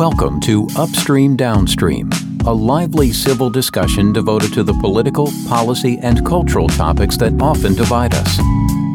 Welcome 0.00 0.40
to 0.40 0.66
Upstream 0.78 1.36
Downstream, 1.36 2.08
a 2.46 2.50
lively 2.50 3.12
civil 3.12 3.50
discussion 3.50 4.14
devoted 4.14 4.50
to 4.54 4.62
the 4.62 4.72
political, 4.72 5.30
policy, 5.46 5.98
and 5.98 6.24
cultural 6.24 6.68
topics 6.68 7.18
that 7.18 7.38
often 7.38 7.74
divide 7.74 8.14
us. 8.14 8.38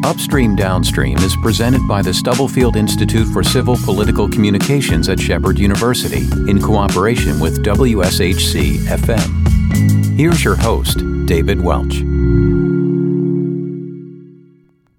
Upstream 0.04 0.56
Downstream 0.56 1.16
is 1.18 1.36
presented 1.36 1.86
by 1.86 2.02
the 2.02 2.12
Stubblefield 2.12 2.74
Institute 2.74 3.28
for 3.28 3.44
Civil 3.44 3.76
Political 3.84 4.30
Communications 4.30 5.08
at 5.08 5.20
Shepherd 5.20 5.60
University 5.60 6.26
in 6.50 6.60
cooperation 6.60 7.38
with 7.38 7.64
WSHC 7.64 8.78
FM. 8.88 10.18
Here's 10.18 10.42
your 10.42 10.56
host, 10.56 11.04
David 11.26 11.60
Welch. 11.60 12.02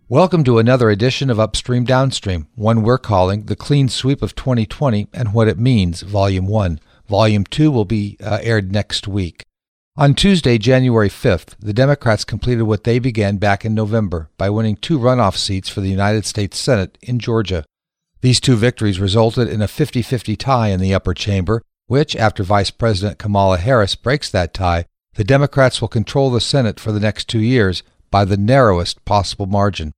Welcome 0.09 0.45
to 0.45 0.57
another 0.57 0.89
edition 0.89 1.29
of 1.29 1.37
Upstream 1.37 1.83
Downstream, 1.83 2.47
one 2.55 2.81
we're 2.81 2.97
calling 2.97 3.47
The 3.47 3.57
Clean 3.57 3.89
Sweep 3.89 4.21
of 4.21 4.35
2020 4.35 5.09
and 5.13 5.33
What 5.33 5.49
It 5.49 5.59
Means, 5.59 6.01
Volume 6.01 6.47
1. 6.47 6.79
Volume 7.09 7.43
2 7.43 7.69
will 7.69 7.83
be 7.83 8.15
uh, 8.23 8.39
aired 8.41 8.71
next 8.71 9.05
week. 9.05 9.43
On 9.97 10.13
Tuesday, 10.13 10.57
January 10.57 11.09
5th, 11.09 11.55
the 11.59 11.73
Democrats 11.73 12.23
completed 12.23 12.61
what 12.63 12.85
they 12.85 12.99
began 12.99 13.35
back 13.35 13.65
in 13.65 13.75
November 13.75 14.29
by 14.37 14.49
winning 14.49 14.77
two 14.77 14.97
runoff 14.97 15.35
seats 15.35 15.67
for 15.67 15.81
the 15.81 15.89
United 15.89 16.25
States 16.25 16.57
Senate 16.57 16.97
in 17.01 17.19
Georgia. 17.19 17.65
These 18.21 18.39
two 18.39 18.55
victories 18.55 19.01
resulted 19.01 19.49
in 19.49 19.61
a 19.61 19.67
50 19.67 20.01
50 20.01 20.37
tie 20.37 20.69
in 20.69 20.79
the 20.79 20.93
upper 20.93 21.13
chamber, 21.13 21.61
which, 21.87 22.15
after 22.15 22.43
Vice 22.43 22.71
President 22.71 23.19
Kamala 23.19 23.57
Harris 23.57 23.95
breaks 23.95 24.29
that 24.29 24.53
tie, 24.53 24.85
the 25.15 25.25
Democrats 25.25 25.81
will 25.81 25.89
control 25.89 26.29
the 26.29 26.39
Senate 26.39 26.79
for 26.79 26.93
the 26.93 27.01
next 27.01 27.27
two 27.27 27.41
years 27.41 27.83
by 28.09 28.23
the 28.23 28.37
narrowest 28.37 29.03
possible 29.03 29.47
margin. 29.47 29.91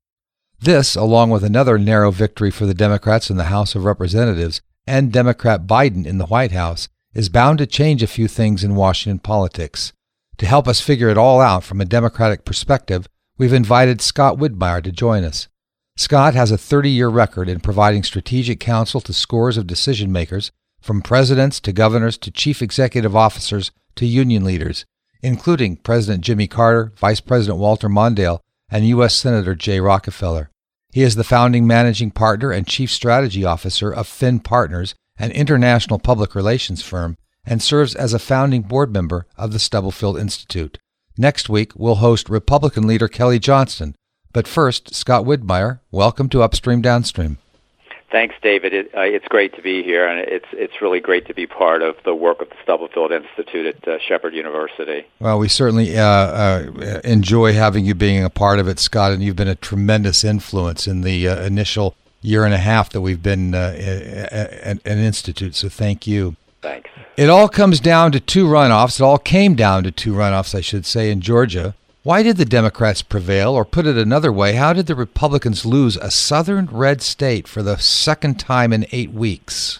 This, 0.61 0.97
along 0.97 1.29
with 1.29 1.45
another 1.45 1.77
narrow 1.77 2.11
victory 2.11 2.51
for 2.51 2.65
the 2.65 2.73
Democrats 2.73 3.29
in 3.29 3.37
the 3.37 3.45
House 3.45 3.75
of 3.75 3.85
Representatives 3.85 4.61
and 4.85 5.11
Democrat 5.11 5.65
Biden 5.65 6.05
in 6.05 6.17
the 6.17 6.25
White 6.25 6.51
House, 6.51 6.89
is 7.13 7.29
bound 7.29 7.59
to 7.59 7.65
change 7.65 8.03
a 8.03 8.07
few 8.07 8.27
things 8.27 8.61
in 8.63 8.75
Washington 8.75 9.19
politics. 9.19 9.93
To 10.37 10.45
help 10.45 10.67
us 10.67 10.81
figure 10.81 11.09
it 11.09 11.17
all 11.17 11.39
out 11.39 11.63
from 11.63 11.79
a 11.79 11.85
Democratic 11.85 12.43
perspective, 12.43 13.07
we've 13.37 13.53
invited 13.53 14.01
Scott 14.01 14.37
Widmeyer 14.37 14.83
to 14.83 14.91
join 14.91 15.23
us. 15.23 15.47
Scott 15.95 16.33
has 16.33 16.51
a 16.51 16.57
30 16.57 16.89
year 16.89 17.07
record 17.07 17.47
in 17.47 17.61
providing 17.61 18.03
strategic 18.03 18.59
counsel 18.59 18.99
to 19.01 19.13
scores 19.13 19.57
of 19.57 19.65
decision 19.65 20.11
makers, 20.11 20.51
from 20.81 21.01
presidents 21.01 21.59
to 21.61 21.71
governors 21.71 22.17
to 22.17 22.31
chief 22.31 22.61
executive 22.61 23.15
officers 23.15 23.71
to 23.95 24.05
union 24.05 24.43
leaders, 24.43 24.85
including 25.21 25.77
President 25.77 26.23
Jimmy 26.23 26.47
Carter, 26.47 26.91
Vice 26.97 27.19
President 27.21 27.59
Walter 27.59 27.89
Mondale, 27.89 28.39
and 28.71 28.87
U.S. 28.87 29.15
Senator 29.15 29.55
Jay 29.55 29.79
Rockefeller. 29.79 30.49
He 30.91 31.01
is 31.03 31.15
the 31.15 31.23
founding 31.23 31.67
managing 31.67 32.11
partner 32.11 32.51
and 32.51 32.65
chief 32.65 32.91
strategy 32.91 33.45
officer 33.45 33.93
of 33.93 34.07
Finn 34.07 34.39
Partners, 34.39 34.95
an 35.17 35.31
international 35.31 35.99
public 35.99 36.33
relations 36.33 36.81
firm, 36.81 37.17
and 37.45 37.61
serves 37.61 37.95
as 37.95 38.13
a 38.13 38.19
founding 38.19 38.63
board 38.63 38.91
member 38.91 39.25
of 39.37 39.51
the 39.51 39.59
Stubblefield 39.59 40.17
Institute. 40.17 40.77
Next 41.17 41.49
week, 41.49 41.73
we'll 41.75 41.95
host 41.95 42.29
Republican 42.29 42.87
leader 42.87 43.07
Kelly 43.07 43.39
Johnston. 43.39 43.95
But 44.31 44.47
first, 44.47 44.93
Scott 44.93 45.25
Widmeyer, 45.25 45.79
welcome 45.91 46.29
to 46.29 46.43
Upstream 46.43 46.81
Downstream. 46.81 47.37
Thanks, 48.11 48.35
David. 48.41 48.73
It, 48.73 48.95
uh, 48.95 49.01
it's 49.01 49.27
great 49.27 49.55
to 49.55 49.61
be 49.61 49.83
here, 49.83 50.07
and 50.07 50.19
it's 50.19 50.47
it's 50.51 50.81
really 50.81 50.99
great 50.99 51.27
to 51.27 51.33
be 51.33 51.45
part 51.45 51.83
of 51.83 51.95
the 52.05 52.15
work 52.15 52.41
of 52.41 52.49
the 52.49 52.55
Stubblefield 52.63 53.11
Institute 53.11 53.67
at 53.67 53.87
uh, 53.87 53.99
Shepherd 53.99 54.33
University. 54.33 55.05
Well, 55.19 55.37
we 55.37 55.47
certainly 55.47 55.95
uh, 55.95 56.03
uh 56.03 57.01
enjoy 57.03 57.53
having 57.53 57.85
you 57.85 57.93
being 57.93 58.23
a 58.23 58.29
part 58.29 58.59
of 58.59 58.67
it, 58.67 58.79
Scott, 58.79 59.11
and 59.11 59.21
you've 59.21 59.35
been 59.35 59.47
a 59.47 59.55
tremendous 59.55 60.23
influence 60.23 60.87
in 60.87 61.01
the 61.01 61.27
uh, 61.27 61.43
initial 61.43 61.95
year 62.21 62.45
and 62.45 62.53
a 62.53 62.57
half 62.57 62.89
that 62.89 63.01
we've 63.01 63.21
been 63.21 63.53
uh, 63.53 63.75
an, 64.63 64.81
an 64.85 64.97
institute. 64.97 65.55
So, 65.55 65.69
thank 65.69 66.07
you. 66.07 66.35
Thanks. 66.61 66.89
It 67.15 67.29
all 67.29 67.47
comes 67.47 67.79
down 67.79 68.11
to 68.13 68.19
two 68.19 68.45
runoffs. 68.45 68.99
It 68.99 69.03
all 69.03 69.19
came 69.19 69.53
down 69.53 69.83
to 69.83 69.91
two 69.91 70.13
runoffs, 70.13 70.55
I 70.55 70.61
should 70.61 70.85
say, 70.85 71.11
in 71.11 71.21
Georgia. 71.21 71.75
Why 72.01 72.23
did 72.23 72.37
the 72.37 72.45
Democrats 72.45 73.01
prevail? 73.01 73.53
Or 73.53 73.65
put 73.65 73.85
it 73.85 73.97
another 73.97 74.31
way, 74.31 74.53
how 74.53 74.71
did 74.71 74.87
the 74.87 74.95
Republicans 74.95 75.65
lose 75.65 75.97
a 75.97 76.09
southern 76.09 76.67
red 76.67 77.01
state 77.01 77.45
for 77.45 77.61
the 77.61 77.77
second 77.77 78.39
time 78.39 78.71
in 78.71 78.85
eight 78.93 79.11
weeks? 79.11 79.79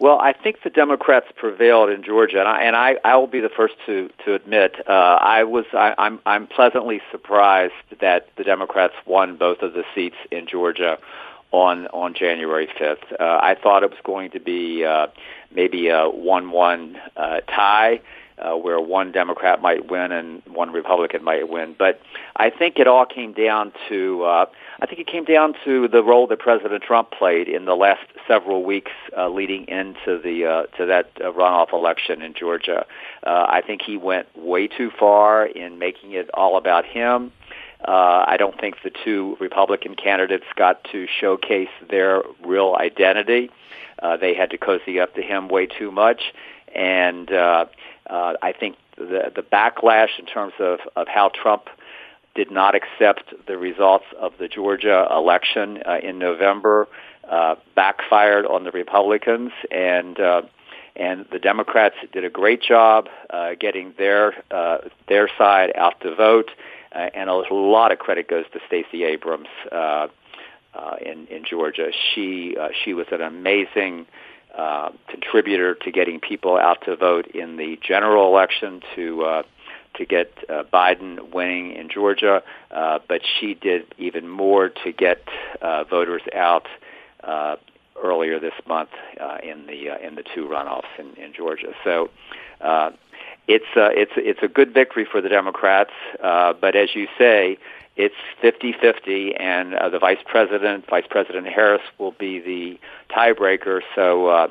Well, 0.00 0.18
I 0.18 0.32
think 0.32 0.64
the 0.64 0.70
Democrats 0.70 1.26
prevailed 1.36 1.90
in 1.90 2.02
Georgia, 2.02 2.40
and 2.40 2.48
I, 2.48 2.62
and 2.64 2.74
I, 2.74 2.96
I 3.04 3.16
will 3.18 3.28
be 3.28 3.38
the 3.38 3.48
first 3.48 3.74
to 3.86 4.10
to 4.24 4.34
admit 4.34 4.74
uh, 4.88 4.90
I 4.90 5.44
was 5.44 5.64
I, 5.72 5.94
I'm 5.96 6.18
I'm 6.26 6.48
pleasantly 6.48 7.00
surprised 7.12 7.74
that 8.00 8.26
the 8.34 8.42
Democrats 8.42 8.94
won 9.06 9.36
both 9.36 9.62
of 9.62 9.74
the 9.74 9.84
seats 9.94 10.16
in 10.32 10.48
Georgia 10.48 10.98
on 11.52 11.86
on 11.88 12.14
January 12.14 12.66
5th. 12.66 13.12
Uh, 13.12 13.38
I 13.40 13.54
thought 13.54 13.84
it 13.84 13.90
was 13.90 14.00
going 14.02 14.32
to 14.32 14.40
be 14.40 14.84
uh, 14.84 15.06
maybe 15.54 15.86
a 15.86 16.08
one-one 16.08 16.98
uh, 17.16 17.42
tie 17.42 18.00
uh, 18.38 18.54
where 18.54 18.80
one 18.80 19.12
Democrat 19.12 19.60
might 19.60 19.90
win 19.90 20.12
and 20.12 20.42
one 20.46 20.72
Republican 20.72 21.22
might 21.22 21.48
win. 21.48 21.74
But 21.78 22.00
I 22.36 22.50
think 22.50 22.78
it 22.78 22.86
all 22.86 23.06
came 23.06 23.32
down 23.32 23.72
to 23.88 24.24
uh, 24.24 24.46
I 24.80 24.86
think 24.86 25.00
it 25.00 25.06
came 25.06 25.24
down 25.24 25.54
to 25.64 25.88
the 25.88 26.02
role 26.02 26.26
that 26.28 26.38
President 26.38 26.82
Trump 26.82 27.10
played 27.10 27.48
in 27.48 27.64
the 27.64 27.74
last 27.74 28.04
several 28.26 28.64
weeks 28.64 28.92
uh, 29.16 29.28
leading 29.28 29.66
into 29.68 30.20
the 30.22 30.46
uh, 30.46 30.76
to 30.76 30.86
that 30.86 31.10
uh, 31.20 31.32
runoff 31.32 31.72
election 31.72 32.22
in 32.22 32.34
Georgia. 32.34 32.86
Uh, 33.24 33.46
I 33.48 33.62
think 33.66 33.82
he 33.82 33.96
went 33.96 34.26
way 34.36 34.66
too 34.66 34.90
far 34.98 35.46
in 35.46 35.78
making 35.78 36.12
it 36.12 36.30
all 36.34 36.56
about 36.56 36.84
him. 36.84 37.32
Uh, 37.86 38.24
I 38.28 38.36
don't 38.38 38.58
think 38.60 38.76
the 38.84 38.92
two 39.04 39.36
Republican 39.40 39.96
candidates 39.96 40.44
got 40.54 40.84
to 40.92 41.06
showcase 41.20 41.68
their 41.90 42.22
real 42.44 42.76
identity. 42.78 43.50
Uh, 44.00 44.16
they 44.16 44.34
had 44.34 44.50
to 44.50 44.58
cozy 44.58 45.00
up 45.00 45.14
to 45.14 45.22
him 45.22 45.48
way 45.48 45.66
too 45.66 45.90
much, 45.90 46.32
and 46.74 47.30
uh, 47.32 47.66
uh, 48.08 48.34
I 48.42 48.52
think 48.52 48.76
the 48.96 49.32
the 49.34 49.42
backlash 49.42 50.18
in 50.18 50.26
terms 50.26 50.54
of 50.58 50.80
of 50.96 51.08
how 51.08 51.30
Trump 51.30 51.68
did 52.34 52.50
not 52.50 52.74
accept 52.74 53.34
the 53.46 53.58
results 53.58 54.06
of 54.18 54.32
the 54.38 54.48
Georgia 54.48 55.06
election 55.10 55.82
uh, 55.86 55.98
in 56.02 56.18
November 56.18 56.88
uh, 57.28 57.56
backfired 57.74 58.46
on 58.46 58.64
the 58.64 58.70
Republicans 58.70 59.52
and. 59.70 60.18
Uh, 60.18 60.42
and 60.94 61.24
the 61.32 61.38
Democrats 61.38 61.94
did 62.12 62.22
a 62.22 62.28
great 62.28 62.60
job 62.62 63.08
uh, 63.30 63.54
getting 63.58 63.94
their 63.96 64.34
uh, 64.50 64.78
their 65.08 65.26
side 65.38 65.72
out 65.74 65.98
to 66.02 66.14
vote, 66.14 66.50
uh, 66.94 67.08
and 67.14 67.30
a 67.30 67.34
lot 67.54 67.92
of 67.92 67.98
credit 67.98 68.28
goes 68.28 68.44
to 68.52 68.60
Stacey 68.66 69.04
Abrams 69.04 69.48
uh, 69.70 70.08
uh, 70.74 70.96
in 71.00 71.26
in 71.28 71.44
Georgia. 71.44 71.90
She 72.14 72.56
uh, 72.60 72.68
she 72.84 72.92
was 72.92 73.06
an 73.10 73.22
amazing 73.22 74.06
uh, 74.56 74.90
contributor 75.08 75.74
to 75.74 75.90
getting 75.90 76.20
people 76.20 76.56
out 76.56 76.84
to 76.84 76.96
vote 76.96 77.26
in 77.28 77.56
the 77.56 77.78
general 77.82 78.28
election 78.28 78.82
to 78.94 79.22
uh, 79.24 79.42
to 79.94 80.06
get 80.06 80.32
uh, 80.48 80.64
Biden 80.72 81.32
winning 81.32 81.72
in 81.72 81.88
Georgia, 81.88 82.42
uh, 82.70 82.98
but 83.08 83.20
she 83.38 83.54
did 83.54 83.94
even 83.98 84.28
more 84.28 84.70
to 84.70 84.92
get 84.92 85.22
uh, 85.60 85.84
voters 85.84 86.22
out 86.34 86.66
uh, 87.22 87.56
earlier 88.02 88.40
this 88.40 88.54
month 88.66 88.90
uh, 89.20 89.38
in 89.42 89.66
the 89.66 89.90
uh, 89.90 89.98
in 89.98 90.14
the 90.14 90.24
two 90.34 90.46
runoffs 90.46 90.98
in, 90.98 91.14
in 91.22 91.32
Georgia. 91.32 91.72
So. 91.84 92.10
Uh, 92.60 92.92
it's 93.48 93.66
uh, 93.76 93.90
it's 93.92 94.12
it's 94.16 94.42
a 94.42 94.48
good 94.48 94.72
victory 94.72 95.06
for 95.10 95.20
the 95.20 95.28
Democrats, 95.28 95.92
uh, 96.22 96.52
but 96.52 96.76
as 96.76 96.94
you 96.94 97.08
say, 97.18 97.58
it's 97.96 98.14
50-50, 98.42 99.38
and 99.38 99.74
uh, 99.74 99.88
the 99.90 99.98
vice 99.98 100.22
president, 100.24 100.88
Vice 100.88 101.04
President 101.10 101.46
Harris, 101.46 101.82
will 101.98 102.12
be 102.12 102.38
the 102.40 102.80
tiebreaker. 103.14 103.80
So 103.94 104.26
uh, 104.28 104.48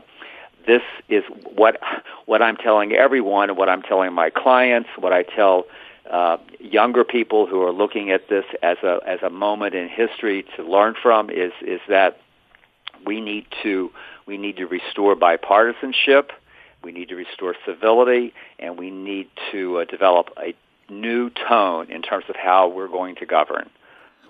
this 0.68 0.84
is 1.09 1.24
what 1.56 1.79
what 2.25 2.41
I'm 2.41 2.57
telling 2.57 2.94
everyone, 2.94 3.56
what 3.56 3.69
I'm 3.69 3.81
telling 3.81 4.13
my 4.13 4.29
clients, 4.29 4.90
what 4.97 5.13
I 5.13 5.23
tell 5.23 5.66
uh, 6.09 6.38
younger 6.59 7.03
people 7.03 7.47
who 7.47 7.62
are 7.63 7.72
looking 7.72 8.12
at 8.12 8.28
this 8.29 8.46
as 8.62 8.78
a 8.84 9.00
as 9.06 9.19
a 9.23 9.29
moment 9.29 9.73
in 9.73 9.88
history 9.88 10.46
to 10.58 10.63
learn 10.63 10.96
from 11.02 11.29
is 11.29 11.53
is 11.62 11.79
that 11.88 12.19
we 13.06 13.22
need 13.22 13.46
to 13.63 13.91
we 14.28 14.38
need 14.38 14.58
to 14.58 14.68
restore 14.68 15.16
bipartisanship, 15.16 16.29
we 16.83 16.91
need 16.91 17.09
to 17.09 17.16
restore 17.16 17.55
civility, 17.66 18.33
and 18.59 18.78
we 18.78 18.89
need 18.91 19.29
to 19.51 19.79
uh, 19.79 19.85
develop 19.85 20.29
a 20.37 20.53
new 20.89 21.29
tone 21.29 21.91
in 21.91 22.01
terms 22.01 22.25
of 22.29 22.35
how 22.35 22.67
we're 22.67 22.87
going 22.87 23.16
to 23.16 23.25
govern. 23.25 23.69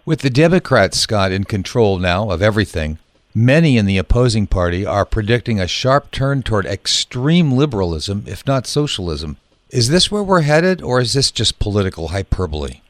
With 0.06 0.22
the 0.22 0.30
Democrats, 0.30 1.00
Scott, 1.00 1.32
in 1.32 1.44
control 1.44 2.00
now 2.00 2.30
of 2.30 2.42
everything, 2.42 3.00
many 3.34 3.78
in 3.78 3.86
the 3.86 3.98
opposing 3.98 4.48
party 4.48 4.86
are 4.86 5.06
predicting 5.06 5.60
a 5.60 5.68
sharp 5.68 6.12
turn 6.12 6.44
toward 6.44 6.66
extreme 6.66 7.52
liberalism, 7.52 8.24
if 8.28 8.46
not 8.46 8.68
socialism. 8.68 9.38
Is 9.70 9.90
this 9.90 10.12
where 10.12 10.24
we're 10.24 10.42
headed, 10.42 10.82
or 10.82 11.00
is 11.00 11.14
this 11.14 11.32
just 11.32 11.60
political 11.60 12.10
hyperbole? 12.10 12.82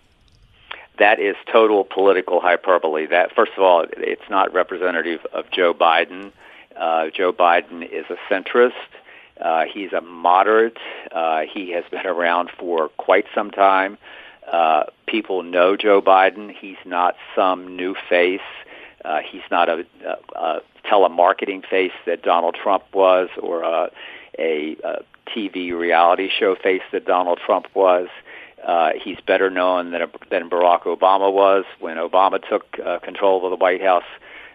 That 0.98 1.20
is 1.20 1.36
total 1.52 1.84
political 1.84 2.42
hyperbole. 2.42 3.08
That 3.08 3.34
first 3.36 3.52
of 3.58 3.64
all, 3.64 3.86
it's 3.98 4.30
not 4.30 4.54
representative 4.54 5.26
of 5.34 5.50
Joe 5.52 5.74
Biden. 5.74 6.32
Uh, 6.76 7.10
Joe 7.14 7.34
Biden 7.34 7.84
is 7.84 8.06
a 8.10 8.18
centrist. 8.32 8.72
Uh, 9.42 9.66
he's 9.72 9.92
a 9.94 10.02
moderate. 10.02 10.78
Uh, 11.12 11.42
he 11.52 11.72
has 11.72 11.84
been 11.90 12.06
around 12.06 12.50
for 12.58 12.90
quite 12.98 13.26
some 13.34 13.52
time. 13.52 13.98
Uh, 14.52 14.84
people 15.08 15.44
know 15.44 15.76
Joe 15.78 16.02
Biden. 16.02 16.54
He's 16.54 16.78
not 16.86 17.16
some 17.36 17.76
new 17.76 17.96
face. 18.10 18.40
Uh, 19.04 19.20
he's 19.30 19.42
not 19.50 19.70
a, 19.70 19.86
a, 20.06 20.38
a 20.40 20.62
telemarketing 20.86 21.68
face 21.68 21.94
that 22.06 22.22
Donald 22.22 22.56
Trump 22.62 22.84
was, 22.94 23.30
or 23.42 23.64
a, 23.64 23.90
a, 24.38 24.76
a 24.84 25.04
TV 25.36 25.78
reality 25.78 26.30
show 26.30 26.56
face 26.56 26.82
that 26.92 27.06
Donald 27.06 27.40
Trump 27.44 27.68
was. 27.74 28.08
Uh, 28.64 28.92
he's 29.04 29.18
better 29.26 29.50
known 29.50 29.92
than, 29.92 30.02
than 30.30 30.50
Barack 30.50 30.84
Obama 30.84 31.34
was 31.34 31.66
when 31.80 31.98
Obama 31.98 32.40
took 32.48 32.80
uh, 32.86 33.00
control 33.00 33.44
of 33.44 33.50
the 33.50 33.56
White 33.56 33.82
House 33.82 34.04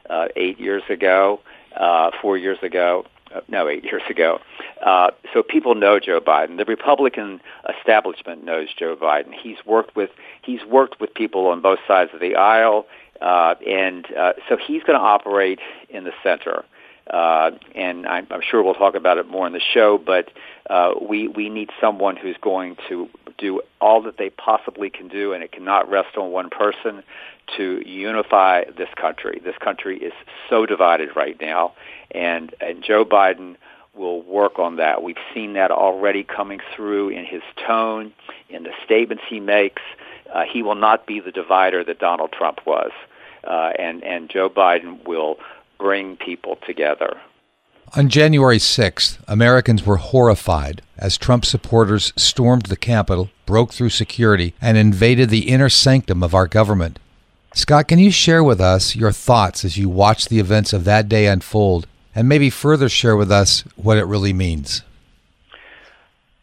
uh, 0.09 0.29
eight 0.37 0.61
years 0.61 0.85
ago, 0.89 1.41
uh, 1.75 2.11
four 2.23 2.39
years 2.39 2.59
ago. 2.63 3.05
No, 3.49 3.69
eight 3.69 3.85
years 3.85 4.03
ago. 4.09 4.41
Uh, 4.85 5.11
so 5.33 5.43
people 5.43 5.75
know 5.75 5.99
Joe 5.99 6.21
Biden. 6.21 6.57
The 6.57 6.65
Republican 6.65 7.41
establishment 7.79 8.45
knows 8.45 8.69
Joe 8.77 8.97
Biden. 8.97 9.33
He's 9.33 9.59
worked 9.65 9.97
with 9.97 10.11
he's 10.43 10.65
worked 10.65 11.01
with 11.01 11.15
people 11.15 11.47
on 11.49 11.61
both 11.61 11.79
sides 11.87 12.11
of 12.15 12.21
the 12.21 12.37
aisle, 12.37 12.87
uh, 13.21 13.55
and 13.67 14.07
uh, 14.15 14.35
so 14.49 14.57
he's 14.57 14.83
going 14.83 14.99
to 14.99 15.05
operate 15.05 15.61
in 15.89 16.05
the 16.05 16.13
center. 16.23 16.65
Uh, 17.09 17.53
and 17.77 18.05
I'm, 18.07 18.27
I'm 18.31 18.41
sure 18.43 18.63
we'll 18.63 18.75
talk 18.75 18.97
about 18.97 19.19
it 19.19 19.29
more 19.29 19.47
in 19.47 19.53
the 19.53 19.61
show. 19.61 19.97
But 19.97 20.31
uh, 20.69 20.95
we 21.01 21.29
we 21.29 21.49
need 21.49 21.71
someone 21.81 22.17
who's 22.17 22.37
going 22.41 22.77
to 22.89 23.09
do 23.39 23.61
all 23.81 24.03
that 24.03 24.19
they 24.19 24.31
possibly 24.31 24.91
can 24.91 25.09
do, 25.09 25.33
and 25.33 25.43
it 25.43 25.53
cannot 25.53 25.91
rest 25.91 26.17
on 26.17 26.31
one 26.31 26.51
person 26.51 27.03
to 27.57 27.83
unify 27.89 28.65
this 28.77 28.89
country. 28.97 29.41
This 29.45 29.57
country 29.59 29.99
is 29.99 30.13
so 30.49 30.67
divided 30.67 31.15
right 31.15 31.41
now, 31.41 31.75
and 32.11 32.55
and 32.61 32.83
Joe 32.83 33.05
Biden 33.05 33.57
will 33.95 34.23
work 34.23 34.59
on 34.59 34.77
that. 34.77 35.03
We've 35.03 35.17
seen 35.33 35.55
that 35.55 35.71
already 35.71 36.23
coming 36.23 36.61
through 36.75 37.11
in 37.11 37.25
his 37.25 37.43
tone, 37.67 38.13
in 38.49 38.63
the 38.65 38.73
statements 38.85 39.25
he 39.29 39.41
makes. 39.41 39.83
Uh, 40.33 40.43
he 40.51 40.63
will 40.63 40.75
not 40.75 41.07
be 41.07 41.21
the 41.21 41.31
divider 41.31 41.85
that 41.85 41.99
Donald 41.99 42.33
Trump 42.33 42.61
was, 42.67 42.91
uh, 43.45 43.73
and 43.79 44.03
and 44.03 44.29
Joe 44.29 44.51
Biden 44.51 45.07
will 45.07 45.37
bring 45.79 46.17
people 46.17 46.59
together. 46.67 47.17
On 47.95 48.09
January 48.09 48.59
6th, 48.59 49.19
Americans 49.29 49.87
were 49.87 49.97
horrified 49.97 50.83
as 50.99 51.17
Trump 51.17 51.45
supporters 51.45 52.13
stormed 52.17 52.67
the 52.67 52.77
Capitol, 52.77 53.31
broke 53.47 53.73
through 53.73 53.91
security, 53.91 54.55
and 54.61 54.77
invaded 54.77 55.31
the 55.31 55.49
inner 55.49 55.69
sanctum 55.69 56.23
of 56.23 56.35
our 56.35 56.47
government. 56.47 56.99
Scott, 57.55 57.89
can 57.89 57.99
you 57.99 58.11
share 58.11 58.45
with 58.45 58.61
us 58.61 58.97
your 58.97 59.13
thoughts 59.13 59.65
as 59.65 59.79
you 59.79 59.89
watch 59.89 60.27
the 60.27 60.41
events 60.41 60.73
of 60.73 60.85
that 60.85 61.09
day 61.09 61.27
unfold, 61.27 61.87
and 62.15 62.29
maybe 62.29 62.51
further 62.51 62.89
share 62.89 63.17
with 63.17 63.31
us 63.31 63.63
what 63.77 63.97
it 63.97 64.05
really 64.05 64.33
means? 64.33 64.83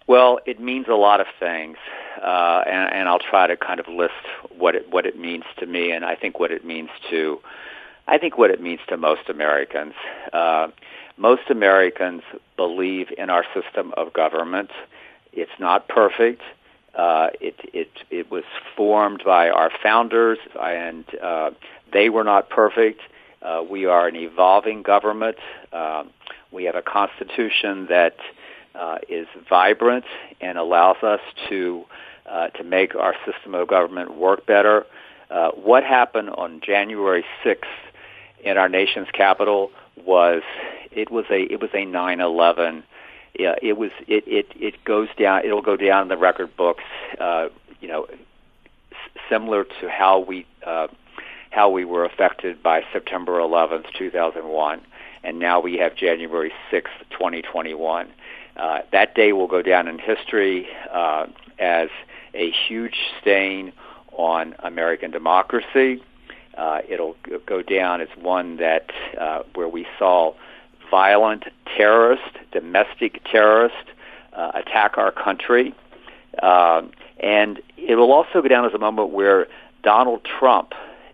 Well, 0.08 0.40
it 0.46 0.60
means 0.60 0.88
a 0.88 0.96
lot 0.96 1.20
of 1.20 1.28
things, 1.40 1.78
uh, 2.22 2.64
and, 2.66 2.94
and 2.94 3.10
I'll 3.10 3.20
try 3.20 3.48
to 3.48 3.58
kind 3.58 3.80
of 3.80 3.88
list 3.88 4.14
what 4.58 4.76
it 4.76 4.92
what 4.92 5.06
it 5.06 5.20
means 5.20 5.44
to 5.58 5.66
me, 5.66 5.92
and 5.92 6.04
I 6.04 6.16
think 6.16 6.40
what 6.40 6.52
it 6.52 6.66
means 6.66 6.90
to, 7.10 7.40
I 8.08 8.18
think 8.18 8.38
what 8.38 8.50
it 8.52 8.62
means 8.62 8.82
to 8.90 8.98
most 8.98 9.30
Americans. 9.30 9.94
Uh, 10.32 10.68
most 11.18 11.50
Americans 11.50 12.24
believe 12.58 13.08
in 13.18 13.30
our 13.30 13.46
system 13.54 13.94
of 13.96 14.14
government. 14.14 14.72
It's 15.32 15.52
not 15.60 15.88
perfect. 15.88 16.42
Uh, 16.96 17.30
it, 17.40 17.56
it, 17.74 17.90
it 18.12 18.30
was 18.30 18.44
formed 18.76 19.24
by 19.26 19.50
our 19.50 19.72
founders, 19.82 20.38
and 20.60 21.06
uh, 21.22 21.52
they 21.92 22.10
were 22.10 22.24
not 22.24 22.50
perfect. 22.50 23.02
Uh, 23.42 23.64
we 23.68 23.86
are 23.86 24.08
an 24.08 24.16
evolving 24.16 24.84
government. 24.84 25.38
Uh, 25.72 26.04
we 26.52 26.66
have 26.66 26.76
a 26.76 26.82
constitution 26.82 27.88
that 27.90 28.16
uh, 28.76 28.98
is 29.10 29.28
vibrant 29.50 30.06
and 30.42 30.58
allows 30.58 30.98
us 31.04 31.20
to 31.50 31.84
uh, 32.30 32.48
to 32.50 32.64
make 32.64 32.96
our 32.96 33.16
system 33.26 33.54
of 33.54 33.68
government 33.68 34.16
work 34.18 34.46
better. 34.46 34.86
Uh, 35.30 35.52
what 35.52 35.84
happened 35.84 36.30
on 36.30 36.62
January 36.62 37.26
6th 37.44 37.58
in 38.44 38.58
our 38.58 38.70
nation's 38.70 39.08
capital 39.14 39.72
was 40.06 40.42
it 40.92 41.12
was 41.12 41.26
a 41.30 41.42
it 41.52 41.62
was 41.62 41.72
a 41.74 41.86
9/11. 41.86 42.84
Yeah, 43.40 43.56
it 43.62 43.78
was 43.78 43.92
it 44.08 44.24
it 44.28 44.48
it 44.60 44.84
goes 44.84 45.10
down. 45.18 45.44
It'll 45.46 45.62
go 45.62 45.76
down 45.78 46.04
in 46.04 46.08
the 46.10 46.18
record 46.18 46.56
books. 46.56 46.84
Uh, 47.20 47.50
you 47.82 47.88
know, 47.88 48.08
similar 49.30 49.64
to 49.82 49.90
how 49.90 50.20
we 50.20 50.46
uh, 50.66 50.88
how 51.50 51.70
we 51.70 51.86
were 51.86 52.06
affected 52.06 52.64
by 52.64 52.84
September 52.92 53.34
11th, 53.34 53.86
2001, 53.98 54.82
and 55.24 55.40
now 55.40 55.60
we 55.60 55.78
have 55.78 55.96
January 55.96 56.52
6th, 56.72 56.88
2021. 57.12 58.08
Uh, 58.58 58.80
that 58.92 59.14
day 59.14 59.34
will 59.34 59.48
go 59.48 59.62
down 59.62 59.88
in 59.88 60.00
history 60.00 60.68
uh, 60.92 61.28
as 61.60 61.90
a 62.34 62.52
huge 62.68 62.96
stain 63.22 63.72
on 64.14 64.56
American 64.60 65.12
democracy. 65.12 66.02
Uh, 66.58 66.82
it'll 66.88 67.16
go 67.46 67.62
down 67.62 68.02
as 68.02 68.10
one 68.20 68.58
that 68.58 68.92
uh, 69.20 69.44
where 69.56 69.68
we 69.68 69.88
saw 69.98 70.34
violent 70.92 71.46
terrorist, 71.76 72.38
domestic 72.52 73.24
terrorist, 73.26 73.90
uh, 74.34 74.52
attack 74.54 74.98
our 74.98 75.12
country. 75.12 75.74
Uh, 76.42 76.84
and 77.20 77.62
it 77.78 77.96
will 77.96 78.12
also 78.12 78.42
go 78.42 78.48
down 78.48 78.66
as 78.66 78.74
a 78.74 78.78
moment 78.78 79.10
where 79.10 79.48
Donald 79.84 80.24
Trump 80.24 80.74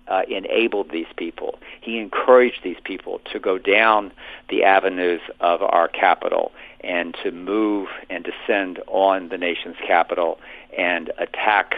uh, 0.09 0.24
enabled 0.27 0.91
these 0.91 1.07
people. 1.15 1.59
He 1.81 2.00
encouraged 2.00 2.62
these 2.63 2.77
people 2.83 3.21
to 3.31 3.39
go 3.39 3.57
down 3.57 4.12
the 4.50 4.63
avenues 4.63 5.21
of 5.39 5.62
our 5.62 5.88
capital 5.88 6.51
and 6.81 7.15
to 7.24 7.31
move 7.31 7.89
and 8.09 8.25
descend 8.25 8.81
on 8.88 9.30
the 9.30 9.38
nation's 9.38 9.75
capital 9.85 10.39
and 10.77 11.12
attack 11.18 11.75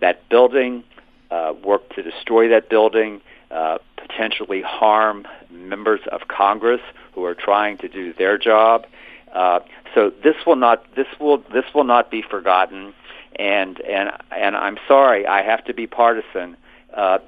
that 0.00 0.28
building, 0.28 0.82
uh, 1.30 1.54
work 1.64 1.88
to 1.94 2.02
destroy 2.02 2.48
that 2.48 2.68
building, 2.68 3.20
uh, 3.50 3.78
potentially 3.96 4.62
harm 4.62 5.26
members 5.50 6.00
of 6.12 6.28
Congress 6.28 6.80
who 7.12 7.24
are 7.24 7.34
trying 7.34 7.78
to 7.78 7.88
do 7.88 8.12
their 8.12 8.38
job. 8.38 8.86
Uh, 9.32 9.60
so 9.94 10.12
this 10.22 10.34
will 10.46 10.56
not 10.56 10.84
this 10.94 11.06
will 11.20 11.38
this 11.52 11.64
will 11.74 11.84
not 11.84 12.10
be 12.10 12.22
forgotten. 12.22 12.92
And 13.36 13.80
and 13.82 14.10
and 14.36 14.56
I'm 14.56 14.78
sorry, 14.88 15.26
I 15.26 15.42
have 15.42 15.64
to 15.64 15.74
be 15.74 15.86
partisan. 15.86 16.56
Uh, 16.94 17.18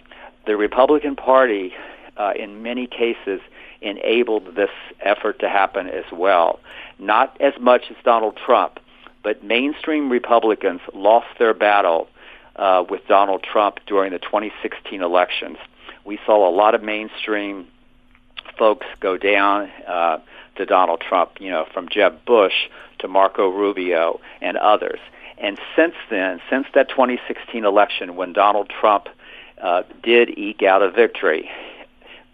the 0.47 0.57
Republican 0.57 1.15
Party, 1.15 1.73
uh, 2.17 2.33
in 2.37 2.63
many 2.63 2.87
cases, 2.87 3.41
enabled 3.81 4.57
this 4.57 4.71
effort 5.01 5.39
to 5.41 5.49
happen 5.49 5.89
as 5.89 6.05
well. 6.13 6.59
Not 6.99 7.37
as 7.41 7.55
much 7.61 7.85
as 7.91 7.97
Donald 8.05 8.37
Trump, 8.45 8.81
but 9.23 9.45
mainstream 9.45 10.11
Republicans 10.11 10.81
lost 10.93 11.29
their 11.39 11.55
battle 11.55 12.09
uh, 12.57 12.85
with 12.89 13.07
Donald 13.09 13.43
Trump 13.43 13.79
during 13.87 14.13
the 14.13 14.19
2016 14.19 15.03
elections. 15.03 15.57
We 16.05 16.19
saw 16.27 16.49
a 16.49 16.53
lot 16.55 16.75
of 16.75 16.83
mainstream 16.83 17.67
folks 18.59 18.87
go 19.01 19.17
down 19.17 19.71
uh, 19.87 20.19
to 20.57 20.67
Donald 20.67 21.01
Trump, 21.01 21.33
you 21.41 21.51
know, 21.51 21.67
from 21.73 21.89
Jeb 21.89 22.25
Bush 22.25 22.69
to 22.99 23.09
Marco 23.09 23.49
Rubio 23.49 24.21
and 24.41 24.57
others. 24.57 24.99
And 25.39 25.59
since 25.75 25.95
then, 26.11 26.41
since 26.51 26.67
that 26.75 26.89
2016 26.89 27.65
election, 27.65 28.17
when 28.17 28.33
Donald 28.33 28.69
Trump 28.69 29.09
uh, 29.61 29.83
did 30.03 30.39
eke 30.39 30.63
out 30.63 30.83
a 30.83 30.91
victory, 30.91 31.51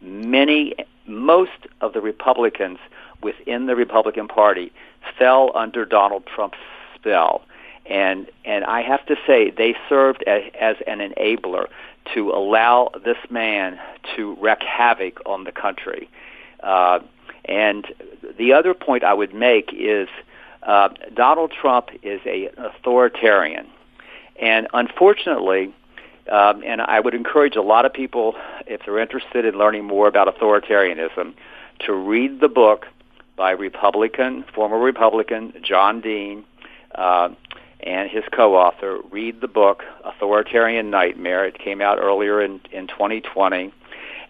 many, 0.02 0.74
most 1.06 1.66
of 1.80 1.92
the 1.92 2.00
Republicans 2.00 2.78
within 3.22 3.66
the 3.66 3.76
Republican 3.76 4.28
Party 4.28 4.72
fell 5.18 5.52
under 5.54 5.84
Donald 5.84 6.24
Trump's 6.26 6.58
spell. 6.94 7.42
And 7.88 8.28
and 8.44 8.64
I 8.64 8.82
have 8.82 9.04
to 9.06 9.16
say 9.26 9.50
they 9.50 9.74
served 9.88 10.22
as, 10.26 10.42
as 10.60 10.76
an 10.86 10.98
enabler 10.98 11.68
to 12.14 12.30
allow 12.30 12.90
this 13.04 13.16
man 13.30 13.78
to 14.16 14.36
wreak 14.40 14.62
havoc 14.62 15.20
on 15.26 15.44
the 15.44 15.52
country. 15.52 16.08
Uh, 16.60 17.00
and 17.44 17.86
the 18.36 18.52
other 18.52 18.74
point 18.74 19.04
I 19.04 19.14
would 19.14 19.34
make 19.34 19.72
is 19.72 20.08
uh, 20.62 20.90
Donald 21.14 21.52
Trump 21.52 21.88
is 22.02 22.20
a, 22.26 22.48
an 22.48 22.64
authoritarian. 22.64 23.66
And 24.40 24.68
unfortunately, 24.72 25.72
um, 26.30 26.62
and 26.64 26.82
I 26.82 27.00
would 27.00 27.14
encourage 27.14 27.56
a 27.56 27.62
lot 27.62 27.86
of 27.86 27.92
people, 27.92 28.36
if 28.66 28.82
they're 28.84 28.98
interested 28.98 29.44
in 29.44 29.56
learning 29.56 29.84
more 29.84 30.06
about 30.06 30.28
authoritarianism, 30.28 31.32
to 31.86 31.92
read 31.92 32.40
the 32.40 32.48
book 32.48 32.86
by 33.36 33.52
Republican, 33.52 34.44
former 34.54 34.78
Republican 34.78 35.54
John 35.62 36.00
Dean, 36.00 36.44
uh, 36.94 37.30
and 37.80 38.10
his 38.10 38.24
co-author 38.32 39.00
read 39.10 39.40
the 39.40 39.48
book 39.48 39.84
Authoritarian 40.04 40.90
Nightmare. 40.90 41.44
It 41.44 41.58
came 41.58 41.80
out 41.80 41.98
earlier 41.98 42.42
in, 42.42 42.60
in 42.72 42.86
2020, 42.86 43.72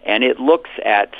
and 0.05 0.23
it 0.23 0.39
looks 0.39 0.69
at 0.85 1.13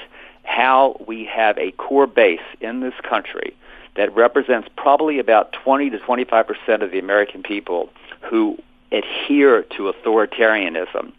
how 0.44 1.00
we 1.08 1.26
have 1.26 1.58
a 1.58 1.72
core 1.72 2.08
base 2.08 2.40
in 2.62 2.80
this 2.80 2.94
country 3.04 3.56
that 3.96 4.14
represents 4.16 4.70
probably 4.78 5.20
about 5.20 5.52
20 5.52 5.90
to 5.90 6.00
25 6.00 6.48
percent 6.48 6.84
of 6.84 6.92
the 6.92 7.00
American 7.00 7.44
people 7.44 7.90
who 8.22 8.58
adhere 8.92 9.64
to 9.64 9.92
authoritarianism. 9.92 11.12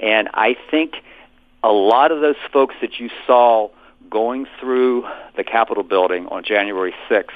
And 0.00 0.28
I 0.34 0.56
think 0.70 0.96
a 1.62 1.72
lot 1.72 2.12
of 2.12 2.20
those 2.20 2.36
folks 2.52 2.74
that 2.80 2.98
you 3.00 3.10
saw 3.26 3.68
going 4.08 4.46
through 4.58 5.06
the 5.36 5.44
Capitol 5.44 5.82
building 5.82 6.26
on 6.28 6.42
January 6.42 6.94
6th 7.08 7.30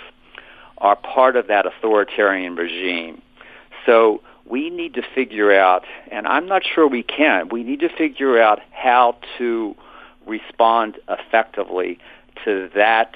are 0.79 0.97
part 0.97 1.37
of 1.37 1.47
that 1.49 1.67
authoritarian 1.67 2.57
regime. 2.57 3.21
So 3.87 4.21
we 4.47 4.71
need 4.71 4.95
to 4.95 5.03
figure 5.15 5.53
out, 5.53 5.85
and 6.11 6.27
I'm 6.27 6.47
not 6.47 6.63
sure 6.65 6.87
we 6.87 7.03
can, 7.03 7.49
we 7.49 7.63
need 7.63 7.81
to 7.81 7.89
figure 7.89 8.41
out 8.41 8.61
how 8.71 9.17
to 9.39 9.75
respond 10.27 10.99
effectively 11.09 11.99
to 12.45 12.71
that 12.75 13.15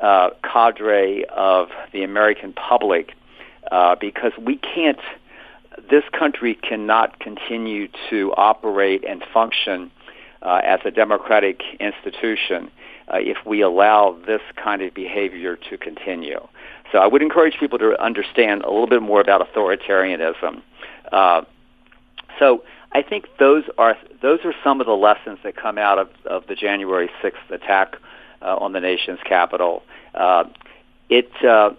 uh, 0.00 0.30
cadre 0.42 1.24
of 1.26 1.68
the 1.92 2.02
American 2.02 2.52
public 2.52 3.12
uh, 3.70 3.96
because 4.00 4.32
we 4.40 4.56
can't, 4.56 5.00
this 5.90 6.04
country 6.16 6.54
cannot 6.54 7.18
continue 7.20 7.88
to 8.08 8.32
operate 8.36 9.04
and 9.04 9.22
function 9.32 9.90
uh, 10.42 10.60
as 10.64 10.80
a 10.84 10.90
democratic 10.90 11.60
institution 11.78 12.70
uh, 13.12 13.18
if 13.18 13.38
we 13.46 13.60
allow 13.60 14.16
this 14.26 14.40
kind 14.62 14.82
of 14.82 14.94
behavior 14.94 15.56
to 15.56 15.76
continue. 15.76 16.40
So 16.92 16.98
I 16.98 17.06
would 17.06 17.22
encourage 17.22 17.58
people 17.58 17.78
to 17.78 18.00
understand 18.02 18.62
a 18.62 18.70
little 18.70 18.88
bit 18.88 19.02
more 19.02 19.20
about 19.20 19.40
authoritarianism. 19.40 20.62
Uh, 21.12 21.42
so 22.38 22.64
I 22.92 23.02
think 23.02 23.26
those 23.38 23.64
are 23.78 23.96
those 24.22 24.40
are 24.44 24.54
some 24.64 24.80
of 24.80 24.86
the 24.86 24.96
lessons 24.96 25.38
that 25.44 25.56
come 25.56 25.78
out 25.78 25.98
of, 25.98 26.08
of 26.24 26.46
the 26.48 26.54
January 26.54 27.08
6th 27.22 27.50
attack 27.50 27.96
uh, 28.42 28.56
on 28.56 28.72
the 28.72 28.80
nation's 28.80 29.20
capital. 29.24 29.82
Uh, 30.14 30.44
it 31.08 31.30
uh, 31.44 31.70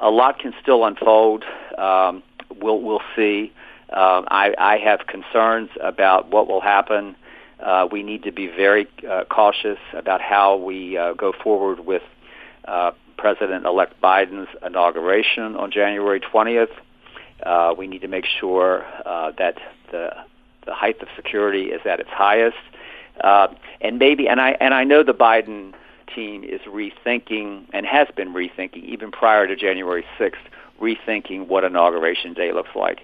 a 0.00 0.10
lot 0.10 0.38
can 0.38 0.52
still 0.60 0.84
unfold. 0.84 1.44
Um, 1.78 2.22
we'll 2.60 2.80
we'll 2.80 3.02
see. 3.16 3.52
Uh, 3.90 4.22
I, 4.28 4.54
I 4.58 4.78
have 4.78 5.06
concerns 5.06 5.70
about 5.80 6.30
what 6.30 6.48
will 6.48 6.60
happen. 6.60 7.16
Uh, 7.60 7.88
we 7.90 8.02
need 8.02 8.22
to 8.24 8.32
be 8.32 8.46
very 8.46 8.86
uh, 9.08 9.24
cautious 9.24 9.78
about 9.92 10.20
how 10.20 10.56
we 10.56 10.96
uh, 10.96 11.12
go 11.14 11.32
forward 11.32 11.80
with 11.80 12.02
uh, 12.66 12.92
President-elect 13.16 14.00
Biden's 14.02 14.48
inauguration 14.64 15.56
on 15.56 15.70
January 15.70 16.20
20th. 16.20 16.68
Uh, 17.42 17.74
we 17.76 17.86
need 17.86 18.02
to 18.02 18.08
make 18.08 18.26
sure 18.40 18.84
uh, 19.06 19.32
that 19.38 19.56
the 19.90 20.10
the 20.66 20.72
height 20.72 20.98
of 21.02 21.08
security 21.14 21.64
is 21.64 21.82
at 21.84 22.00
its 22.00 22.08
highest, 22.08 22.56
and 23.22 23.98
maybe 23.98 24.28
and 24.28 24.40
I 24.40 24.52
and 24.60 24.72
I 24.72 24.84
know 24.84 25.02
the 25.02 25.12
Biden 25.12 25.74
team 26.14 26.44
is 26.44 26.60
rethinking 26.62 27.66
and 27.72 27.86
has 27.86 28.08
been 28.16 28.32
rethinking 28.32 28.84
even 28.84 29.10
prior 29.10 29.46
to 29.46 29.56
January 29.56 30.04
6th, 30.18 30.34
rethinking 30.80 31.46
what 31.48 31.64
inauguration 31.64 32.34
day 32.34 32.52
looks 32.52 32.74
like. 32.74 33.00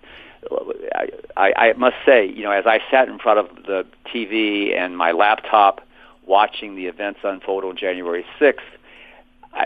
I, 1.37 1.53
I 1.57 1.73
must 1.75 1.97
say, 2.05 2.27
you 2.27 2.43
know, 2.43 2.51
as 2.51 2.67
I 2.67 2.81
sat 2.91 3.09
in 3.09 3.19
front 3.19 3.39
of 3.39 3.65
the 3.67 3.87
TV 4.13 4.77
and 4.77 4.97
my 4.97 5.13
laptop 5.13 5.81
watching 6.27 6.77
the 6.77 6.87
events 6.87 7.21
unfold 7.23 7.65
on 7.65 7.77
January 7.77 8.25
6th, 8.41 8.59